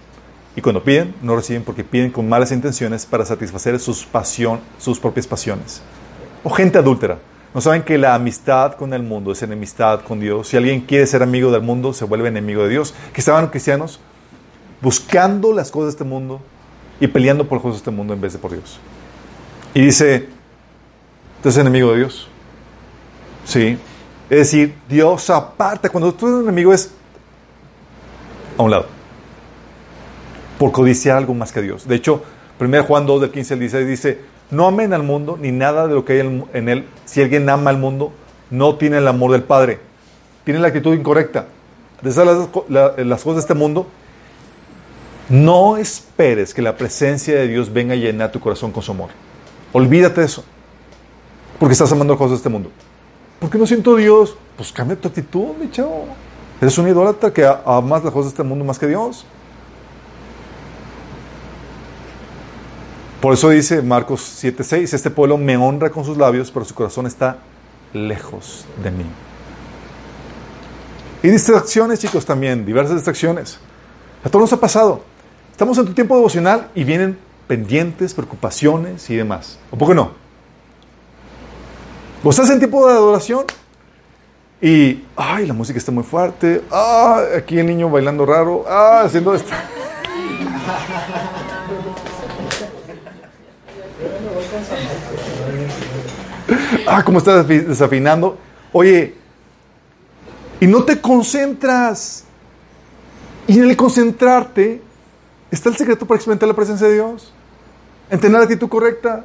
[0.54, 5.00] Y cuando piden, no reciben porque piden con malas intenciones para satisfacer sus, pasión, sus
[5.00, 5.80] propias pasiones.
[6.44, 7.18] O gente adúltera.
[7.54, 10.48] No saben que la amistad con el mundo es enemistad con Dios.
[10.48, 12.94] Si alguien quiere ser amigo del mundo, se vuelve enemigo de Dios.
[13.14, 13.98] Que estaban cristianos
[14.82, 16.40] buscando las cosas de este mundo
[17.00, 18.78] y peleando por las cosas de este mundo en vez de por Dios.
[19.74, 20.28] Y dice,
[21.42, 22.28] ¿tú eres enemigo de Dios?
[23.44, 23.78] Sí.
[24.28, 25.88] Es decir, Dios aparta.
[25.88, 26.92] Cuando tú eres enemigo es
[28.58, 28.86] a un lado.
[30.58, 31.86] Por codiciar algo más que Dios.
[31.88, 32.22] De hecho,
[32.60, 34.20] 1 Juan 2 del 15 al 16 dice,
[34.50, 36.86] no amen al mundo ni nada de lo que hay en él.
[37.04, 38.12] Si alguien ama al mundo,
[38.50, 39.80] no tiene el amor del Padre.
[40.44, 41.46] Tiene la actitud incorrecta.
[42.02, 43.86] Desear las, la- las cosas de este mundo.
[45.32, 49.08] No esperes que la presencia de Dios venga a llenar tu corazón con su amor.
[49.72, 50.44] Olvídate de eso.
[51.58, 52.70] Porque estás amando cosas de este mundo.
[53.40, 54.36] ¿Por qué no siento Dios?
[54.58, 56.04] Pues cambia tu actitud, mi chavo.
[56.60, 59.24] Eres un idólatra que amas las cosas de este mundo más que Dios.
[63.22, 67.06] Por eso dice Marcos 7:6, este pueblo me honra con sus labios, pero su corazón
[67.06, 67.38] está
[67.94, 69.06] lejos de mí.
[71.22, 73.58] Y distracciones, chicos, también, diversas distracciones.
[74.22, 75.11] A todos nos ha pasado.
[75.62, 79.60] Estamos en tu tiempo devocional y vienen pendientes, preocupaciones y demás.
[79.70, 80.10] ¿O poco no?
[82.24, 83.44] ¿O estás en tiempo de adoración?
[84.60, 86.64] Y, ay, la música está muy fuerte.
[86.68, 88.64] Ah, aquí el niño bailando raro.
[88.68, 89.52] Ah, haciendo esto.
[96.88, 98.36] Ah, cómo estás desafinando.
[98.72, 99.14] Oye,
[100.58, 102.24] y no te concentras.
[103.46, 104.90] Y en el concentrarte,
[105.52, 107.32] está el secreto para experimentar la presencia de Dios.
[108.10, 109.24] En tener la actitud correcta.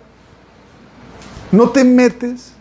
[1.51, 2.53] No te metes,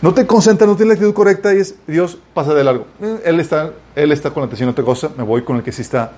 [0.00, 2.86] no te concentras, no tienes la actitud correcta y es Dios pasa de largo.
[3.24, 5.72] Él está, él está con la atención a otra cosa, me voy con el que
[5.72, 6.12] sí está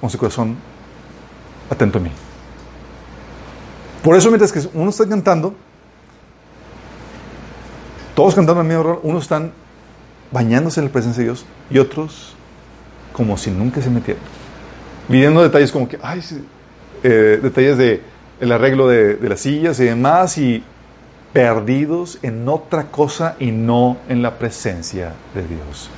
[0.00, 0.56] con su corazón
[1.68, 2.10] atento a mí.
[4.02, 5.54] Por eso mientras que uno está cantando,
[8.14, 9.52] todos cantando al mismo horror, unos están
[10.32, 12.34] bañándose en la presencia de Dios y otros
[13.12, 14.22] como si nunca se metieran.
[15.08, 16.22] Viviendo detalles como que, ay,
[17.02, 18.00] eh, detalles de
[18.40, 20.64] el arreglo de, de las sillas y demás y
[21.32, 25.90] perdidos en otra cosa y no en la presencia de Dios.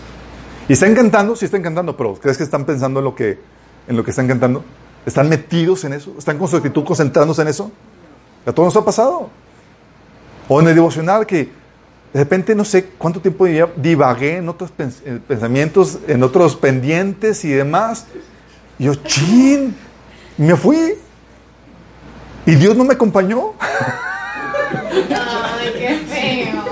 [0.69, 3.39] Y están cantando, sí están cantando, pero ¿crees que están pensando en lo que,
[3.87, 4.65] en lo que están cantando?
[5.05, 6.15] ¿Están metidos en eso?
[6.19, 7.71] ¿Están con su actitud concentrándose en eso?
[8.47, 9.29] A todos nos ha pasado.
[10.49, 11.51] O en el devocional que
[12.13, 13.47] de repente no sé cuánto tiempo
[13.77, 18.07] divagué en otros eh, pensamientos, en otros pendientes y demás.
[18.79, 19.77] Y yo, chin,
[20.37, 20.95] me fui.
[22.47, 23.53] Y Dios no me acompañó.
[24.70, 26.62] Ay, qué feo.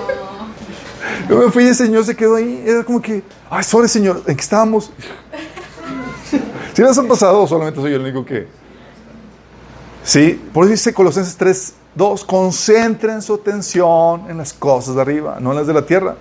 [1.28, 2.62] Yo me fui y el Señor se quedó ahí.
[2.66, 4.92] Era como que, ay, sorry, Señor, ¿en qué estábamos?
[6.74, 8.48] ¿Sí les han pasado solamente soy yo el único que.?
[10.04, 15.38] Sí, por eso dice Colosenses 3, 2, concentren su atención en las cosas de arriba,
[15.40, 16.16] no en las de la tierra.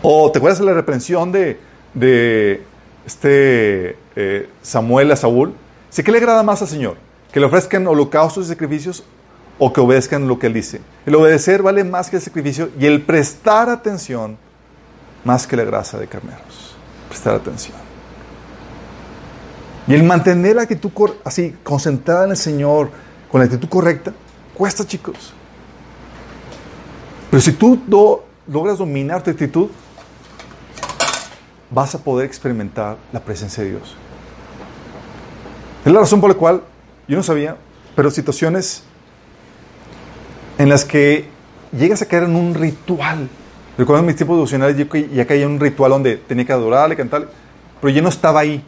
[0.00, 1.60] O, ¿te acuerdas de la reprensión de,
[1.94, 2.64] de
[3.06, 5.54] este eh, Samuel a Saúl?
[5.90, 6.96] Sé que le agrada más al Señor,
[7.32, 9.04] que le ofrezcan holocaustos y sacrificios
[9.58, 10.80] o que obedezcan lo que Él dice.
[11.06, 14.36] El obedecer vale más que el sacrificio y el prestar atención
[15.24, 16.74] más que la grasa de carneros.
[17.08, 17.76] Prestar atención.
[19.86, 20.90] Y el mantener la actitud
[21.24, 22.90] así, concentrada en el Señor,
[23.30, 24.12] con la actitud correcta,
[24.54, 25.32] cuesta, chicos.
[27.30, 27.80] Pero si tú
[28.46, 29.68] logras dominar tu actitud,
[31.72, 33.96] vas a poder experimentar la presencia de Dios.
[35.84, 36.62] Es la razón por la cual
[37.08, 37.56] yo no sabía,
[37.96, 38.84] pero situaciones
[40.58, 41.28] en las que
[41.76, 43.28] llegas a caer en un ritual.
[43.76, 46.94] Recuerdo en mis tiempos devocionales yo ya caía en un ritual donde tenía que adorarle,
[46.94, 47.26] cantarle,
[47.80, 48.62] pero yo no estaba ahí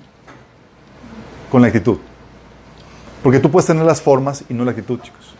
[1.50, 1.98] con la actitud.
[3.22, 5.34] Porque tú puedes tener las formas y no la actitud, chicos.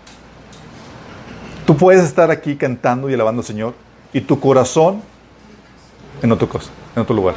[1.67, 3.75] Tú puedes estar aquí cantando y alabando al Señor
[4.13, 5.03] y tu corazón
[6.23, 7.35] en otra cosa, en otro lugar.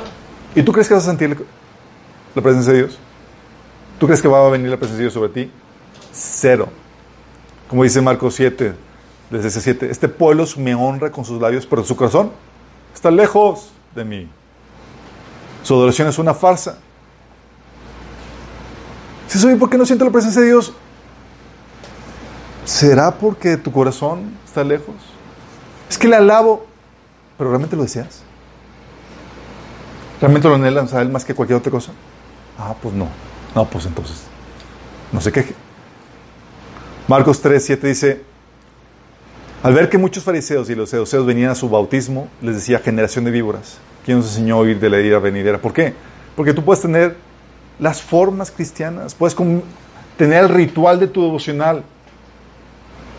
[0.55, 1.45] ¿Y tú crees que vas a sentir
[2.35, 2.97] la presencia de Dios?
[3.99, 5.51] ¿Tú crees que va a venir la presencia de Dios sobre ti?
[6.11, 6.69] Cero.
[7.69, 8.73] Como dice Marcos 7,
[9.29, 12.31] desde ese 7, este pueblo me honra con sus labios, pero su corazón
[12.93, 14.29] está lejos de mí.
[15.63, 16.77] Su adoración es una farsa.
[19.27, 20.73] Si soy, ¿por qué no siento la presencia de Dios?
[22.63, 24.95] ¿Será porque tu corazón está lejos?
[25.89, 26.65] Es que le alabo,
[27.37, 28.23] pero ¿realmente lo deseas?
[30.20, 31.91] ¿Realmente lo anhelas a Él más que cualquier otra cosa?
[32.57, 33.07] Ah, pues no.
[33.55, 34.24] No, pues entonces,
[35.11, 35.53] no se queje.
[37.07, 38.22] Marcos 3, 7 dice,
[39.63, 43.26] al ver que muchos fariseos y los seduceos venían a su bautismo, les decía generación
[43.26, 43.78] de víboras.
[44.05, 45.59] ¿Quién nos enseñó a oír de la ira venidera?
[45.59, 45.93] ¿Por qué?
[46.36, 47.15] Porque tú puedes tener
[47.80, 49.36] las formas cristianas, puedes
[50.18, 51.84] tener el ritual de tu devocional.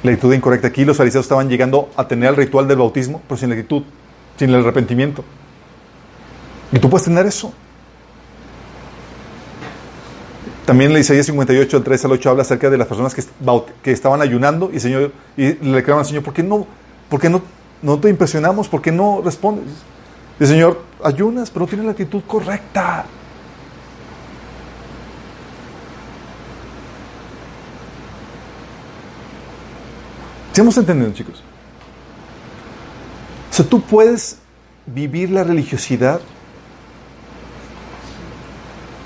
[0.02, 0.68] La actitud incorrecta.
[0.68, 3.82] Aquí los fariseos estaban llegando a tener el ritual del bautismo, pero sin la actitud,
[4.36, 5.24] sin el arrepentimiento.
[6.72, 7.52] Y tú puedes tener eso.
[10.66, 13.22] También la Isaías 58, del 3 al 8, habla acerca de las personas que,
[13.82, 16.66] que estaban ayunando y, señor, y le reclamaron al Señor, ¿por qué, no,
[17.08, 17.40] por qué no,
[17.80, 18.68] no te impresionamos?
[18.68, 19.64] ¿Por qué no respondes?
[20.38, 23.06] Y el Señor, ayunas, pero no tienes la actitud correcta.
[30.58, 31.42] ¿Estamos entendiendo, chicos?
[33.50, 34.38] O sea, tú puedes
[34.86, 36.20] vivir la religiosidad,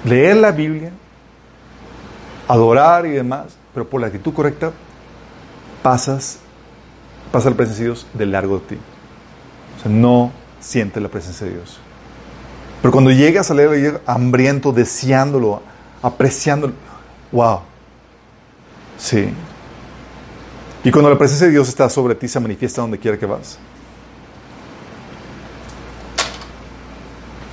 [0.05, 0.91] leer la Biblia,
[2.49, 4.73] adorar y demás, pero por la actitud correcta
[5.83, 6.39] pasas,
[7.31, 8.79] pasa la presencia de Dios de largo de ti.
[9.79, 11.79] O sea, no sientes la presencia de Dios.
[12.81, 15.63] Pero cuando llegas a leer hambriento, deseándolo,
[16.03, 16.75] apreciándolo,
[17.31, 17.61] wow.
[18.99, 19.29] Sí.
[20.85, 23.59] Y cuando la presencia de Dios está sobre ti, se manifiesta donde quiera que vas.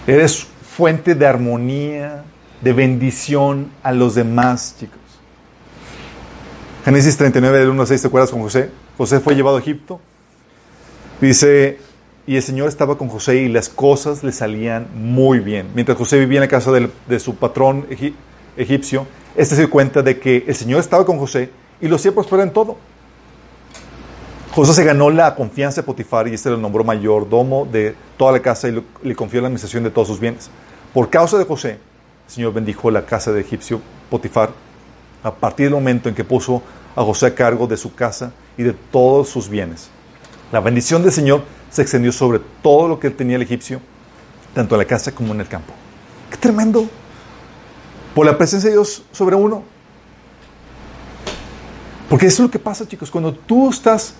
[0.07, 2.23] Eres fuente de armonía,
[2.61, 4.97] de bendición a los demás, chicos.
[6.85, 8.69] Génesis 39, del 1 al 6, ¿te acuerdas con José?
[8.97, 9.99] José fue llevado a Egipto.
[11.21, 11.77] Dice,
[12.25, 15.67] y el Señor estaba con José y las cosas le salían muy bien.
[15.73, 17.87] Mientras José vivía en la casa de, su patrón
[18.55, 21.49] egipcio, este se dio cuenta de que el Señor estaba con José
[21.81, 22.77] y lo hacía prosperar en todo.
[24.51, 28.41] José se ganó la confianza de Potifar y este lo nombró mayordomo de toda la
[28.41, 30.49] casa y le confió la administración de todos sus bienes.
[30.93, 31.79] Por causa de José,
[32.29, 34.51] el Señor bendijo la casa de egipcio Potifar
[35.23, 36.61] a partir del momento en que puso
[36.95, 39.89] a José a cargo de su casa y de todos sus bienes.
[40.51, 43.81] La bendición del Señor se extendió sobre todo lo que tenía el egipcio,
[44.53, 45.73] tanto en la casa como en el campo.
[46.29, 46.85] ¡Qué tremendo!
[48.13, 49.63] Por la presencia de Dios sobre uno.
[52.09, 53.09] Porque eso es lo que pasa, chicos.
[53.09, 54.13] Cuando tú estás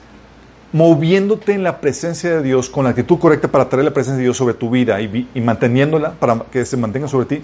[0.74, 4.24] moviéndote en la presencia de Dios con la actitud correcta para traer la presencia de
[4.24, 7.41] Dios sobre tu vida y, vi- y manteniéndola para que se mantenga sobre ti,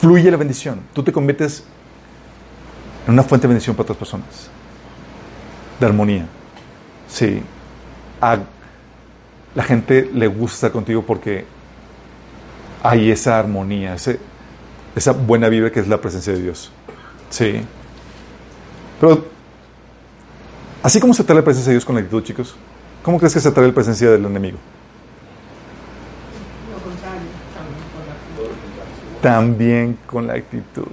[0.00, 0.80] fluye la bendición.
[0.92, 1.64] Tú te conviertes
[3.06, 4.50] en una fuente de bendición para otras personas.
[5.80, 6.26] De armonía.
[7.08, 7.42] Sí.
[8.20, 8.38] A
[9.54, 11.44] la gente le gusta contigo porque
[12.82, 13.96] hay esa armonía,
[14.94, 16.70] esa buena vibra que es la presencia de Dios.
[17.30, 17.62] Sí.
[19.00, 19.24] Pero,
[20.82, 22.54] así como se trae la presencia de Dios con la actitud, chicos,
[23.02, 24.58] ¿cómo crees que se trae la presencia del enemigo?
[26.72, 27.20] Lo contrario,
[27.54, 28.14] también con la
[29.22, 30.86] También con la actitud.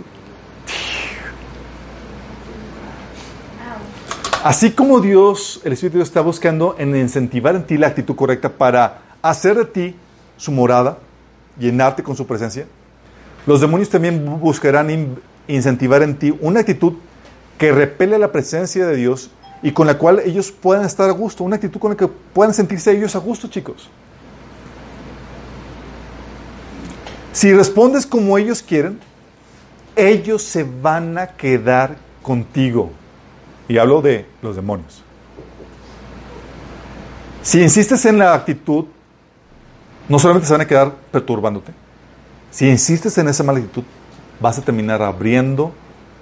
[4.43, 8.15] Así como Dios, el Espíritu de Dios está buscando en incentivar en ti la actitud
[8.15, 9.95] correcta para hacer de ti
[10.37, 10.99] su morada,
[11.57, 12.67] llenarte con su presencia,
[13.47, 16.93] los demonios también bu- buscarán in- incentivar en ti una actitud
[17.57, 19.31] que repele la presencia de Dios
[19.63, 22.53] y con la cual ellos puedan estar a gusto, una actitud con la que puedan
[22.53, 23.89] sentirse ellos a gusto, chicos.
[27.35, 28.97] Si respondes como ellos quieren,
[29.97, 32.93] ellos se van a quedar contigo.
[33.67, 35.03] Y hablo de los demonios.
[37.41, 38.85] Si insistes en la actitud,
[40.07, 41.73] no solamente se van a quedar perturbándote,
[42.51, 43.83] si insistes en esa mala actitud,
[44.39, 45.73] vas a terminar abriendo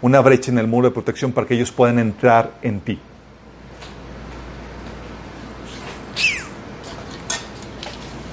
[0.02, 3.00] una brecha en el muro de protección para que ellos puedan entrar en ti.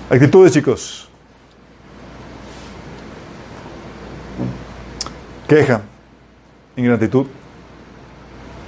[0.08, 0.99] Actitudes, chicos.
[5.50, 5.80] Queja,
[6.76, 7.26] ingratitud.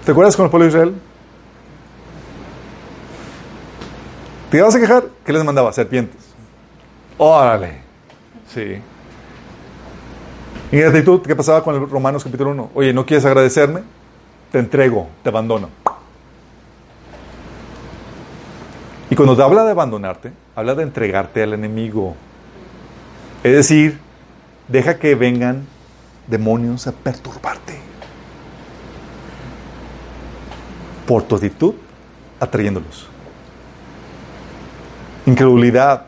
[0.05, 0.95] ¿Te acuerdas con el pueblo de Israel?
[4.51, 5.05] ¿Te ibas a quejar?
[5.24, 5.72] ¿Qué les mandaba?
[5.72, 6.20] Serpientes.
[7.18, 7.83] Órale.
[8.53, 8.78] Sí.
[10.72, 12.72] Ingratitud, ¿qué pasaba con el Romanos capítulo 1?
[12.74, 13.83] Oye, ¿no quieres agradecerme?
[14.51, 15.68] Te entrego, te abandono.
[19.09, 22.16] Y cuando te habla de abandonarte, habla de entregarte al enemigo.
[23.45, 24.01] Es decir,
[24.66, 25.70] deja que vengan
[26.33, 27.78] demonios a perturbarte.
[31.07, 31.74] Por tu actitud,
[32.41, 33.07] atrayéndolos.
[35.26, 36.07] Incredulidad,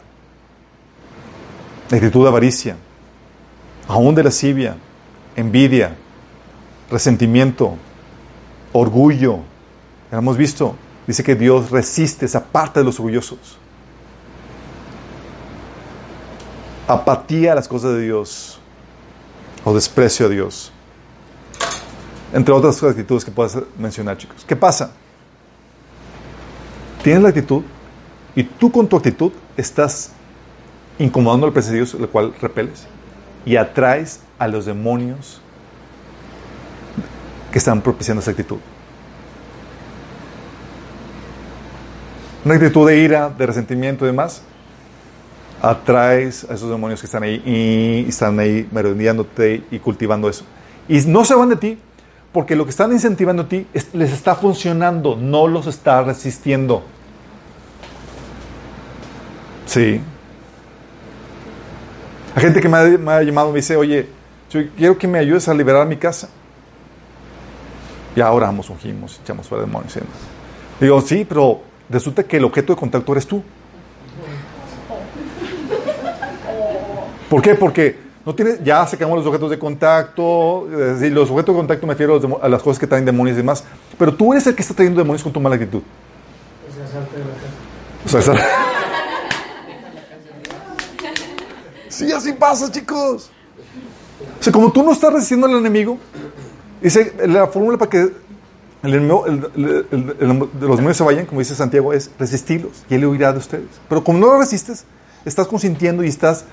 [1.92, 2.76] actitud de avaricia,
[3.86, 4.76] aún de lascivia,
[5.36, 5.94] envidia,
[6.90, 7.76] resentimiento,
[8.72, 9.40] orgullo.
[10.10, 10.74] Ya hemos visto,
[11.06, 13.58] dice que Dios resiste esa parte de los orgullosos.
[16.88, 18.58] Apatía a las cosas de Dios
[19.64, 20.70] o desprecio a Dios.
[22.32, 24.44] Entre otras actitudes que puedas mencionar, chicos.
[24.46, 24.92] ¿Qué pasa?
[27.02, 27.62] Tienes la actitud
[28.34, 30.12] y tú con tu actitud estás
[30.98, 32.86] incomodando al presencia de Dios, el cual repeles,
[33.44, 35.40] y atraes a los demonios
[37.52, 38.58] que están propiciando esa actitud.
[42.44, 44.42] Una actitud de ira, de resentimiento y demás,
[45.70, 50.44] atraes a esos demonios que están ahí y están ahí merodeándote y cultivando eso.
[50.88, 51.78] Y no se van de ti,
[52.32, 56.82] porque lo que están incentivando a ti es- les está funcionando, no los está resistiendo.
[59.66, 60.00] Sí.
[62.34, 64.08] Hay gente que me ha, llamado me dice, oye,
[64.50, 66.28] yo quiero que me ayudes a liberar mi casa.
[68.16, 70.16] Ya oramos, ungimos, echamos fuera demonios y demás.
[70.80, 73.42] Digo, sí, pero resulta que el objeto de contacto eres tú.
[77.34, 77.56] ¿Por qué?
[77.56, 81.84] Porque no tienes, ya sacamos los objetos de contacto, es decir, los objetos de contacto
[81.84, 83.64] me refiero a, los a las cosas que traen demonios y demás,
[83.98, 85.82] pero tú eres el que está trayendo demonios con tu mala actitud.
[85.82, 88.18] O sea, salte de la casa.
[88.18, 88.46] O sea,
[91.88, 93.32] Sí, así pasa, chicos.
[94.38, 95.98] O sea, como tú no estás resistiendo al enemigo,
[96.80, 98.12] dice la fórmula para que
[98.84, 102.12] el enemigo- el- el- el- el- de los demonios se vayan, como dice Santiago, es
[102.16, 103.66] resistirlos y él huirá de ustedes.
[103.88, 104.84] Pero como no lo resistes,
[105.24, 106.44] estás consintiendo y estás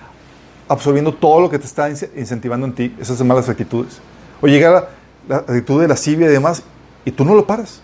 [0.72, 3.99] absorbiendo todo lo que te está ince- incentivando en ti, esas malas actitudes.
[4.41, 4.88] O llega la,
[5.27, 6.64] la actitud de lascivia y demás,
[7.06, 7.81] y tú no lo paras.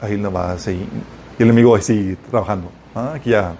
[0.00, 0.86] Ahí no va a seguir.
[1.38, 2.70] Y el enemigo ahí sigue trabajando.
[2.94, 3.54] Ah, aquí ya,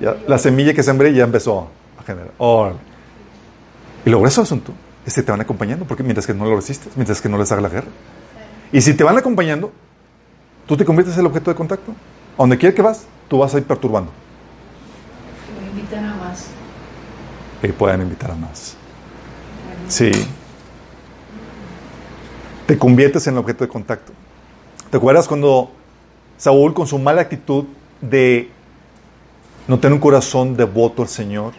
[0.00, 2.30] ya la semilla que sembré ya empezó a generar.
[2.38, 2.78] Órale.
[4.04, 4.72] Y grueso del asunto
[5.04, 7.50] es que te van acompañando, porque mientras que no lo resistes, mientras que no les
[7.50, 7.88] haga la guerra.
[8.72, 9.72] Y si te van acompañando,
[10.66, 11.92] tú te conviertes en el objeto de contacto.
[12.36, 14.12] A donde quiera que vas, tú vas a ir perturbando.
[15.46, 16.46] Que me invitan a más.
[17.62, 18.76] Y puedan invitar a más.
[19.88, 20.10] Sí.
[22.66, 24.12] Te conviertes en el objeto de contacto.
[24.90, 25.70] ¿Te acuerdas cuando
[26.36, 27.64] Saúl, con su mala actitud
[28.00, 28.50] de
[29.66, 31.52] no tener un corazón devoto al Señor,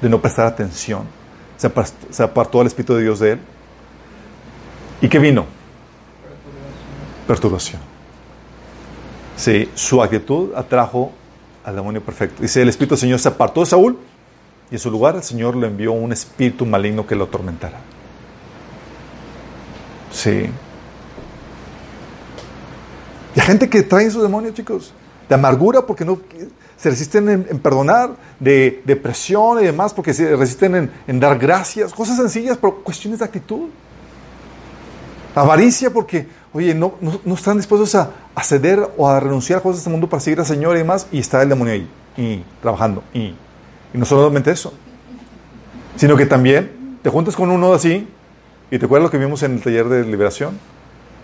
[0.00, 1.04] de no prestar atención,
[1.56, 3.40] se apartó, el Espíritu de Dios de él?
[5.00, 5.46] ¿Y qué vino?
[7.26, 7.80] Perturbación.
[9.36, 11.12] Sí, su actitud atrajo
[11.64, 12.42] al demonio perfecto.
[12.42, 13.98] Dice, el Espíritu del Señor se apartó de Saúl
[14.70, 17.78] y en su lugar el Señor le envió un espíritu maligno que lo atormentara.
[20.12, 20.50] Sí.
[23.34, 24.92] Y hay gente que trae esos demonios, chicos,
[25.28, 26.18] de amargura porque no
[26.76, 28.10] se resisten en, perdonar,
[28.40, 33.20] de depresión y demás porque se resisten en, en dar gracias, cosas sencillas, pero cuestiones
[33.20, 33.68] de actitud.
[35.34, 39.62] Avaricia porque, oye, no, no, no están dispuestos a, a, ceder o a renunciar a
[39.62, 41.88] cosas de este mundo para seguir al Señor y demás, y está el demonio ahí,
[42.18, 43.34] y trabajando, y,
[43.94, 44.74] y no solamente eso,
[45.96, 48.08] sino que también te juntas con uno así,
[48.70, 50.58] y te acuerdas lo que vimos en el taller de liberación.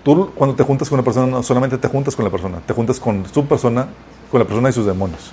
[0.04, 2.74] Tú cuando te juntas con una persona, no solamente te juntas con la persona, te
[2.74, 3.88] juntas con su persona,
[4.30, 5.32] con la persona y sus demonios.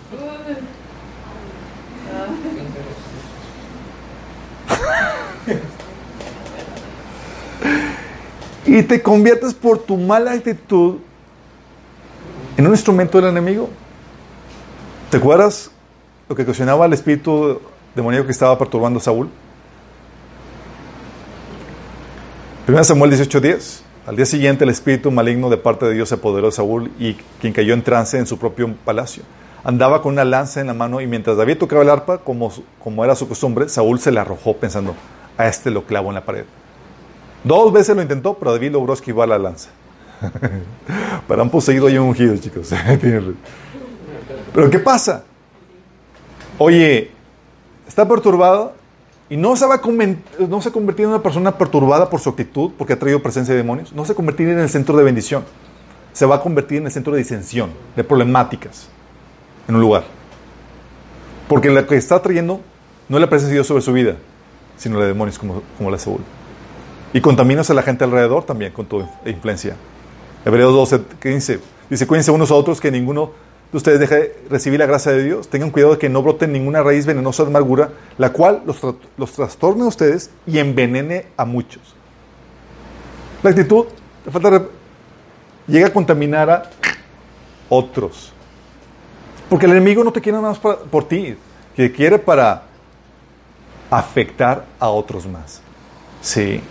[8.66, 11.00] y te conviertes por tu mala actitud
[12.56, 13.70] en un instrumento del enemigo.
[15.10, 15.70] ¿Te acuerdas
[16.28, 17.62] lo que ocasionaba el espíritu
[17.96, 19.30] demoníaco que estaba perturbando a Saúl?
[22.68, 23.82] 1 Samuel 18:10.
[24.08, 27.14] Al día siguiente el espíritu maligno de parte de Dios se apoderó de Saúl y
[27.40, 29.24] quien cayó en trance en su propio palacio.
[29.64, 33.04] Andaba con una lanza en la mano y mientras David tocaba el arpa, como, como
[33.04, 34.96] era su costumbre, Saúl se la arrojó pensando,
[35.38, 36.46] a este lo clavo en la pared.
[37.44, 39.70] Dos veces lo intentó, pero David logró esquivar la lanza.
[41.28, 42.72] Para un poseído y un ungido, chicos.
[44.54, 45.24] pero ¿qué pasa?
[46.58, 47.12] Oye,
[47.88, 48.74] está perturbado
[49.30, 49.82] y no se va a
[50.48, 53.92] no se en una persona perturbada por su actitud, porque ha traído presencia de demonios.
[53.92, 55.44] No se va a convertir en el centro de bendición.
[56.14, 58.88] Se va a convertir en el centro de disensión, de problemáticas
[59.68, 60.04] en un lugar.
[61.50, 62.62] Porque lo que está trayendo
[63.10, 64.16] no es la presencia de Dios sobre su vida,
[64.78, 66.22] sino la de demonios como, como la Saúl.
[67.14, 69.76] Y contaminas a la gente alrededor también con tu influencia.
[70.46, 71.60] Hebreos 12, 15.
[71.90, 73.32] Dice, cuídense unos a otros que ninguno
[73.76, 75.50] de ustedes deje recibir la gracia de Dios.
[75.50, 78.94] Tengan cuidado de que no brote ninguna raíz venenosa de amargura, la cual los, tra
[79.18, 81.94] los trastorne a ustedes y envenene a muchos.
[83.44, 83.88] La actitud,
[84.24, 84.64] te falta
[85.68, 86.72] llega a contaminar a
[87.68, 88.32] otros.
[89.50, 91.36] Porque el enemigo no te quiere nada más para, por ti,
[91.76, 92.64] que quiere para
[93.92, 95.62] afectar a otros más.
[96.22, 96.62] Sí.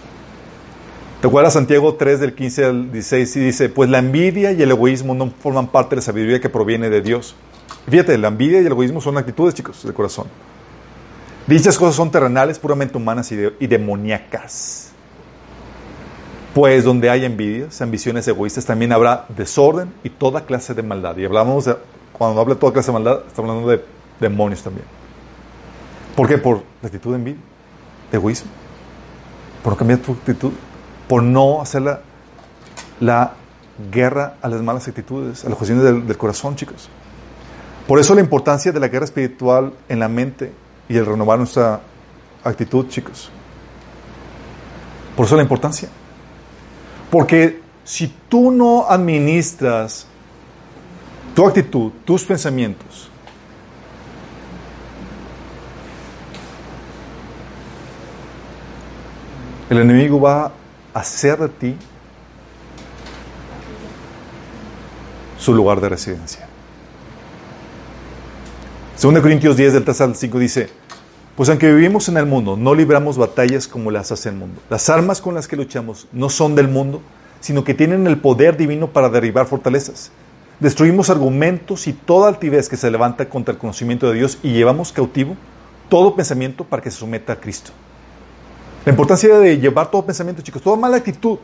[1.24, 3.36] ¿Te acuerdas Santiago 3 del 15 al 16?
[3.36, 6.50] Y dice, pues la envidia y el egoísmo no forman parte de la sabiduría que
[6.50, 7.34] proviene de Dios.
[7.88, 10.26] Fíjate, la envidia y el egoísmo son actitudes, chicos, del corazón.
[11.46, 14.90] Dichas cosas son terrenales, puramente humanas y, de, y demoníacas.
[16.52, 21.16] Pues donde hay envidias, ambiciones egoístas, también habrá desorden y toda clase de maldad.
[21.16, 21.74] Y hablamos de,
[22.12, 23.82] cuando habla toda clase de maldad, estamos hablando de
[24.20, 24.84] demonios también.
[26.16, 26.36] ¿Por qué?
[26.36, 27.40] Por la actitud de envidia,
[28.10, 28.50] de egoísmo.
[29.62, 30.52] Por cambiar tu actitud,
[31.08, 31.82] por no hacer
[33.00, 33.32] la,
[33.90, 36.88] guerra a las malas actitudes, a las cuestiones del, del, corazón, chicos.
[37.88, 40.52] Por eso la importancia de la guerra espiritual en la mente
[40.88, 41.80] y el renovar nuestra
[42.44, 43.30] actitud, chicos.
[45.16, 45.88] Por eso la importancia.
[47.10, 50.06] Porque si tú no administras
[51.34, 53.10] tu actitud, tus pensamientos,
[59.70, 60.52] el enemigo va
[60.94, 61.76] hacer de ti
[65.38, 66.48] su lugar de residencia.
[69.02, 70.70] 2 Corintios 10 del 3 al 5 dice,
[71.36, 74.62] pues aunque vivimos en el mundo, no libramos batallas como las hace el mundo.
[74.70, 77.02] Las armas con las que luchamos no son del mundo,
[77.40, 80.12] sino que tienen el poder divino para derribar fortalezas.
[80.60, 84.92] Destruimos argumentos y toda altivez que se levanta contra el conocimiento de Dios y llevamos
[84.92, 85.36] cautivo
[85.88, 87.72] todo pensamiento para que se someta a Cristo.
[88.84, 91.38] La importancia de llevar todo pensamiento, chicos, toda mala actitud.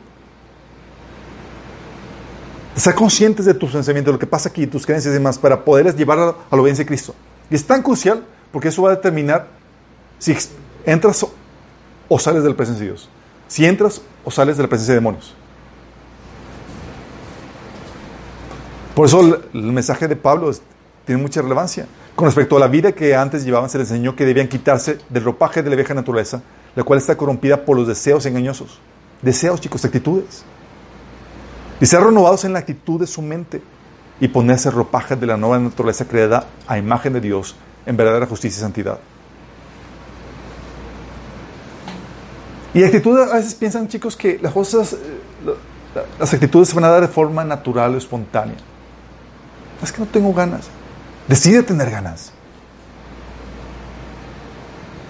[2.77, 5.97] Ser conscientes de tus pensamientos, lo que pasa aquí, tus creencias y demás, para poderles
[5.97, 7.15] llevar a, la obediencia de Cristo.
[7.51, 9.49] Y es tan crucial porque eso va a determinar
[10.19, 10.37] si
[10.85, 11.27] entras
[12.09, 13.09] o, sales de la presencia de Dios.
[13.49, 15.35] Si entras o sales de la presencia de demonios.
[18.95, 19.21] Por eso
[19.53, 20.53] el, mensaje de Pablo
[21.07, 21.87] tiene mucha relevancia.
[22.15, 25.25] Con respecto a la vida que antes llevaban, se les enseñó que debían quitarse del
[25.25, 26.43] ropaje de la vieja naturaleza,
[26.74, 28.78] la cual está corrompida por los deseos engañosos.
[29.22, 30.44] Deseos, chicos, actitudes.
[31.80, 33.62] Y ser renovados en la actitud de su mente
[34.20, 37.56] y ponerse ropajes de la nueva naturaleza creada a imagen de Dios
[37.86, 38.98] en verdadera justicia y santidad.
[42.72, 44.97] Y actitudes, a veces piensan chicos que las cosas, eh,
[46.18, 48.56] las actitudes se van a dar de forma natural o espontánea.
[49.82, 50.68] Es que no tengo ganas.
[51.26, 52.32] Decide tener ganas.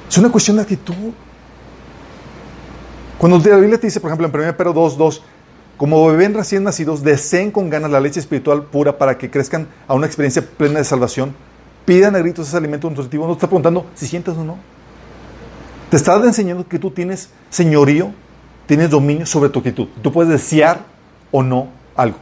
[0.09, 1.13] Es una cuestión de actitud.
[3.21, 5.23] Cuando la Biblia te dice, por ejemplo, en 1 Pedro 2, 2,
[5.77, 9.93] como bebés recién nacidos, deseen con ganas la leche espiritual pura para que crezcan a
[9.93, 11.35] una experiencia plena de salvación,
[11.85, 13.27] pidan a gritos ese alimento nutritivo.
[13.27, 14.57] No te está preguntando si sientes o no.
[15.91, 18.11] Te está enseñando que tú tienes señorío,
[18.65, 19.89] tienes dominio sobre tu actitud.
[20.01, 20.81] Tú puedes desear
[21.31, 22.17] o no algo.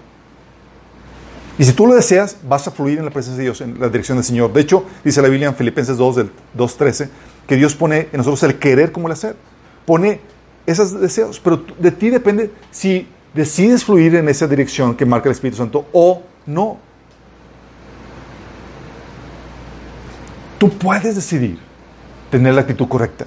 [1.58, 3.88] Y si tú lo deseas, vas a fluir en la presencia de Dios, en la
[3.88, 4.52] dirección del Señor.
[4.52, 7.08] De hecho, dice la Biblia en Filipenses 2, del 2.13,
[7.46, 9.36] que Dios pone en nosotros el querer como el hacer.
[9.86, 10.37] Pone
[10.68, 15.32] esos deseos, pero de ti depende si decides fluir en esa dirección que marca el
[15.32, 16.76] Espíritu Santo o no.
[20.58, 21.58] Tú puedes decidir
[22.30, 23.26] tener la actitud correcta.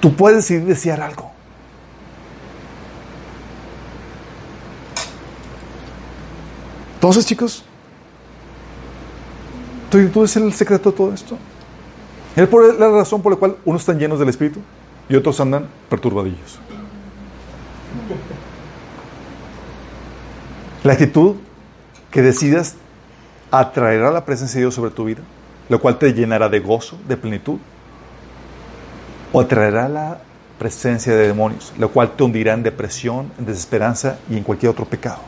[0.00, 1.30] Tú puedes decidir desear algo.
[6.94, 7.62] Entonces, chicos,
[9.88, 11.38] tu actitud es el secreto de todo esto.
[12.34, 14.60] Es por la razón por la cual unos están llenos del Espíritu
[15.08, 16.58] y otros andan perturbadillos.
[20.84, 21.36] La actitud
[22.10, 22.76] que decidas
[23.50, 25.22] atraerá la presencia de Dios sobre tu vida,
[25.68, 27.58] lo cual te llenará de gozo, de plenitud,
[29.32, 30.20] o atraerá la
[30.58, 34.84] presencia de demonios, lo cual te hundirá en depresión, en desesperanza y en cualquier otro
[34.84, 35.20] pecado.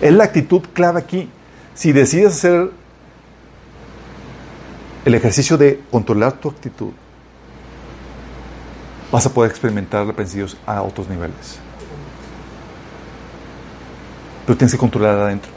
[0.00, 1.28] Es la actitud clave aquí.
[1.74, 2.70] Si decides hacer
[5.04, 6.92] el ejercicio de controlar tu actitud,
[9.10, 11.58] vas a poder experimentar la presencia de Dios a otros niveles.
[14.46, 15.50] Pero tienes que controlar adentro.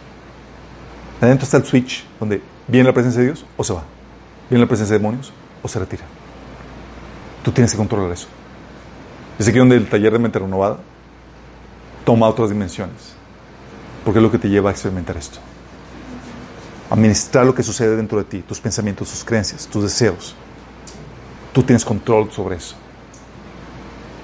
[1.21, 3.83] Adentro está el switch donde viene la presencia de Dios o se va.
[4.49, 5.31] Viene la presencia de demonios
[5.61, 6.03] o se retira.
[7.43, 8.27] Tú tienes que controlar eso.
[9.39, 10.79] Es aquí donde el taller de mente renovada
[12.05, 13.13] toma otras dimensiones.
[14.03, 15.39] Porque es lo que te lleva a experimentar esto.
[16.89, 20.35] Administrar lo que sucede dentro de ti, tus pensamientos, tus creencias, tus deseos.
[21.53, 22.75] Tú tienes control sobre eso.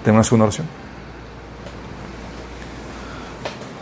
[0.03, 0.67] ¿Tenemos una oración?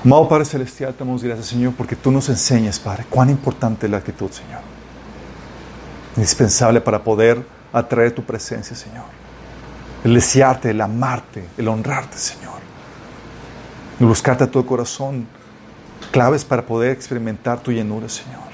[0.04, 3.92] Amado Padre Celestial, te damos gracias, Señor, porque tú nos enseñas, Padre, cuán importante es
[3.92, 4.62] la actitud, Señor.
[6.16, 9.06] Indispensable para poder atraer tu presencia, Señor.
[10.04, 12.60] El desearte, el amarte, el honrarte, Señor.
[14.00, 15.28] El buscarte a tu corazón.
[16.12, 18.47] Claves para poder experimentar tu llenura, Señor.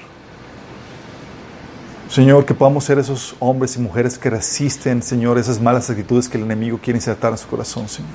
[2.08, 6.36] Señor, que podamos ser esos hombres y mujeres que resisten, Señor, esas malas actitudes que
[6.36, 8.12] el enemigo quiere insertar en su corazón, Señor.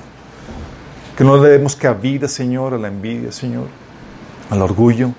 [1.16, 3.66] Que no le demos cabida, Señor, a la envidia, Señor,
[4.48, 5.12] al orgullo,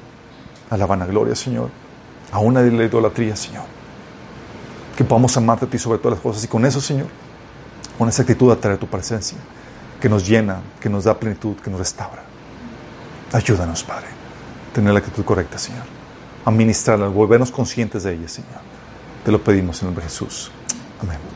[0.69, 1.69] a la vanagloria, Señor,
[2.31, 3.65] a una de la idolatría, Señor.
[4.95, 7.07] Que podamos amarte a ti sobre todas las cosas y con eso, Señor,
[7.97, 9.37] con esa actitud atraer tu presencia,
[9.99, 12.23] que nos llena, que nos da plenitud, que nos restaura.
[13.33, 16.00] Ayúdanos, Padre, a tener la actitud correcta, Señor.
[16.45, 18.61] A ministrarla, a volvernos conscientes de ella, Señor.
[19.23, 20.51] Te lo pedimos en el nombre de Jesús.
[21.01, 21.30] Amén.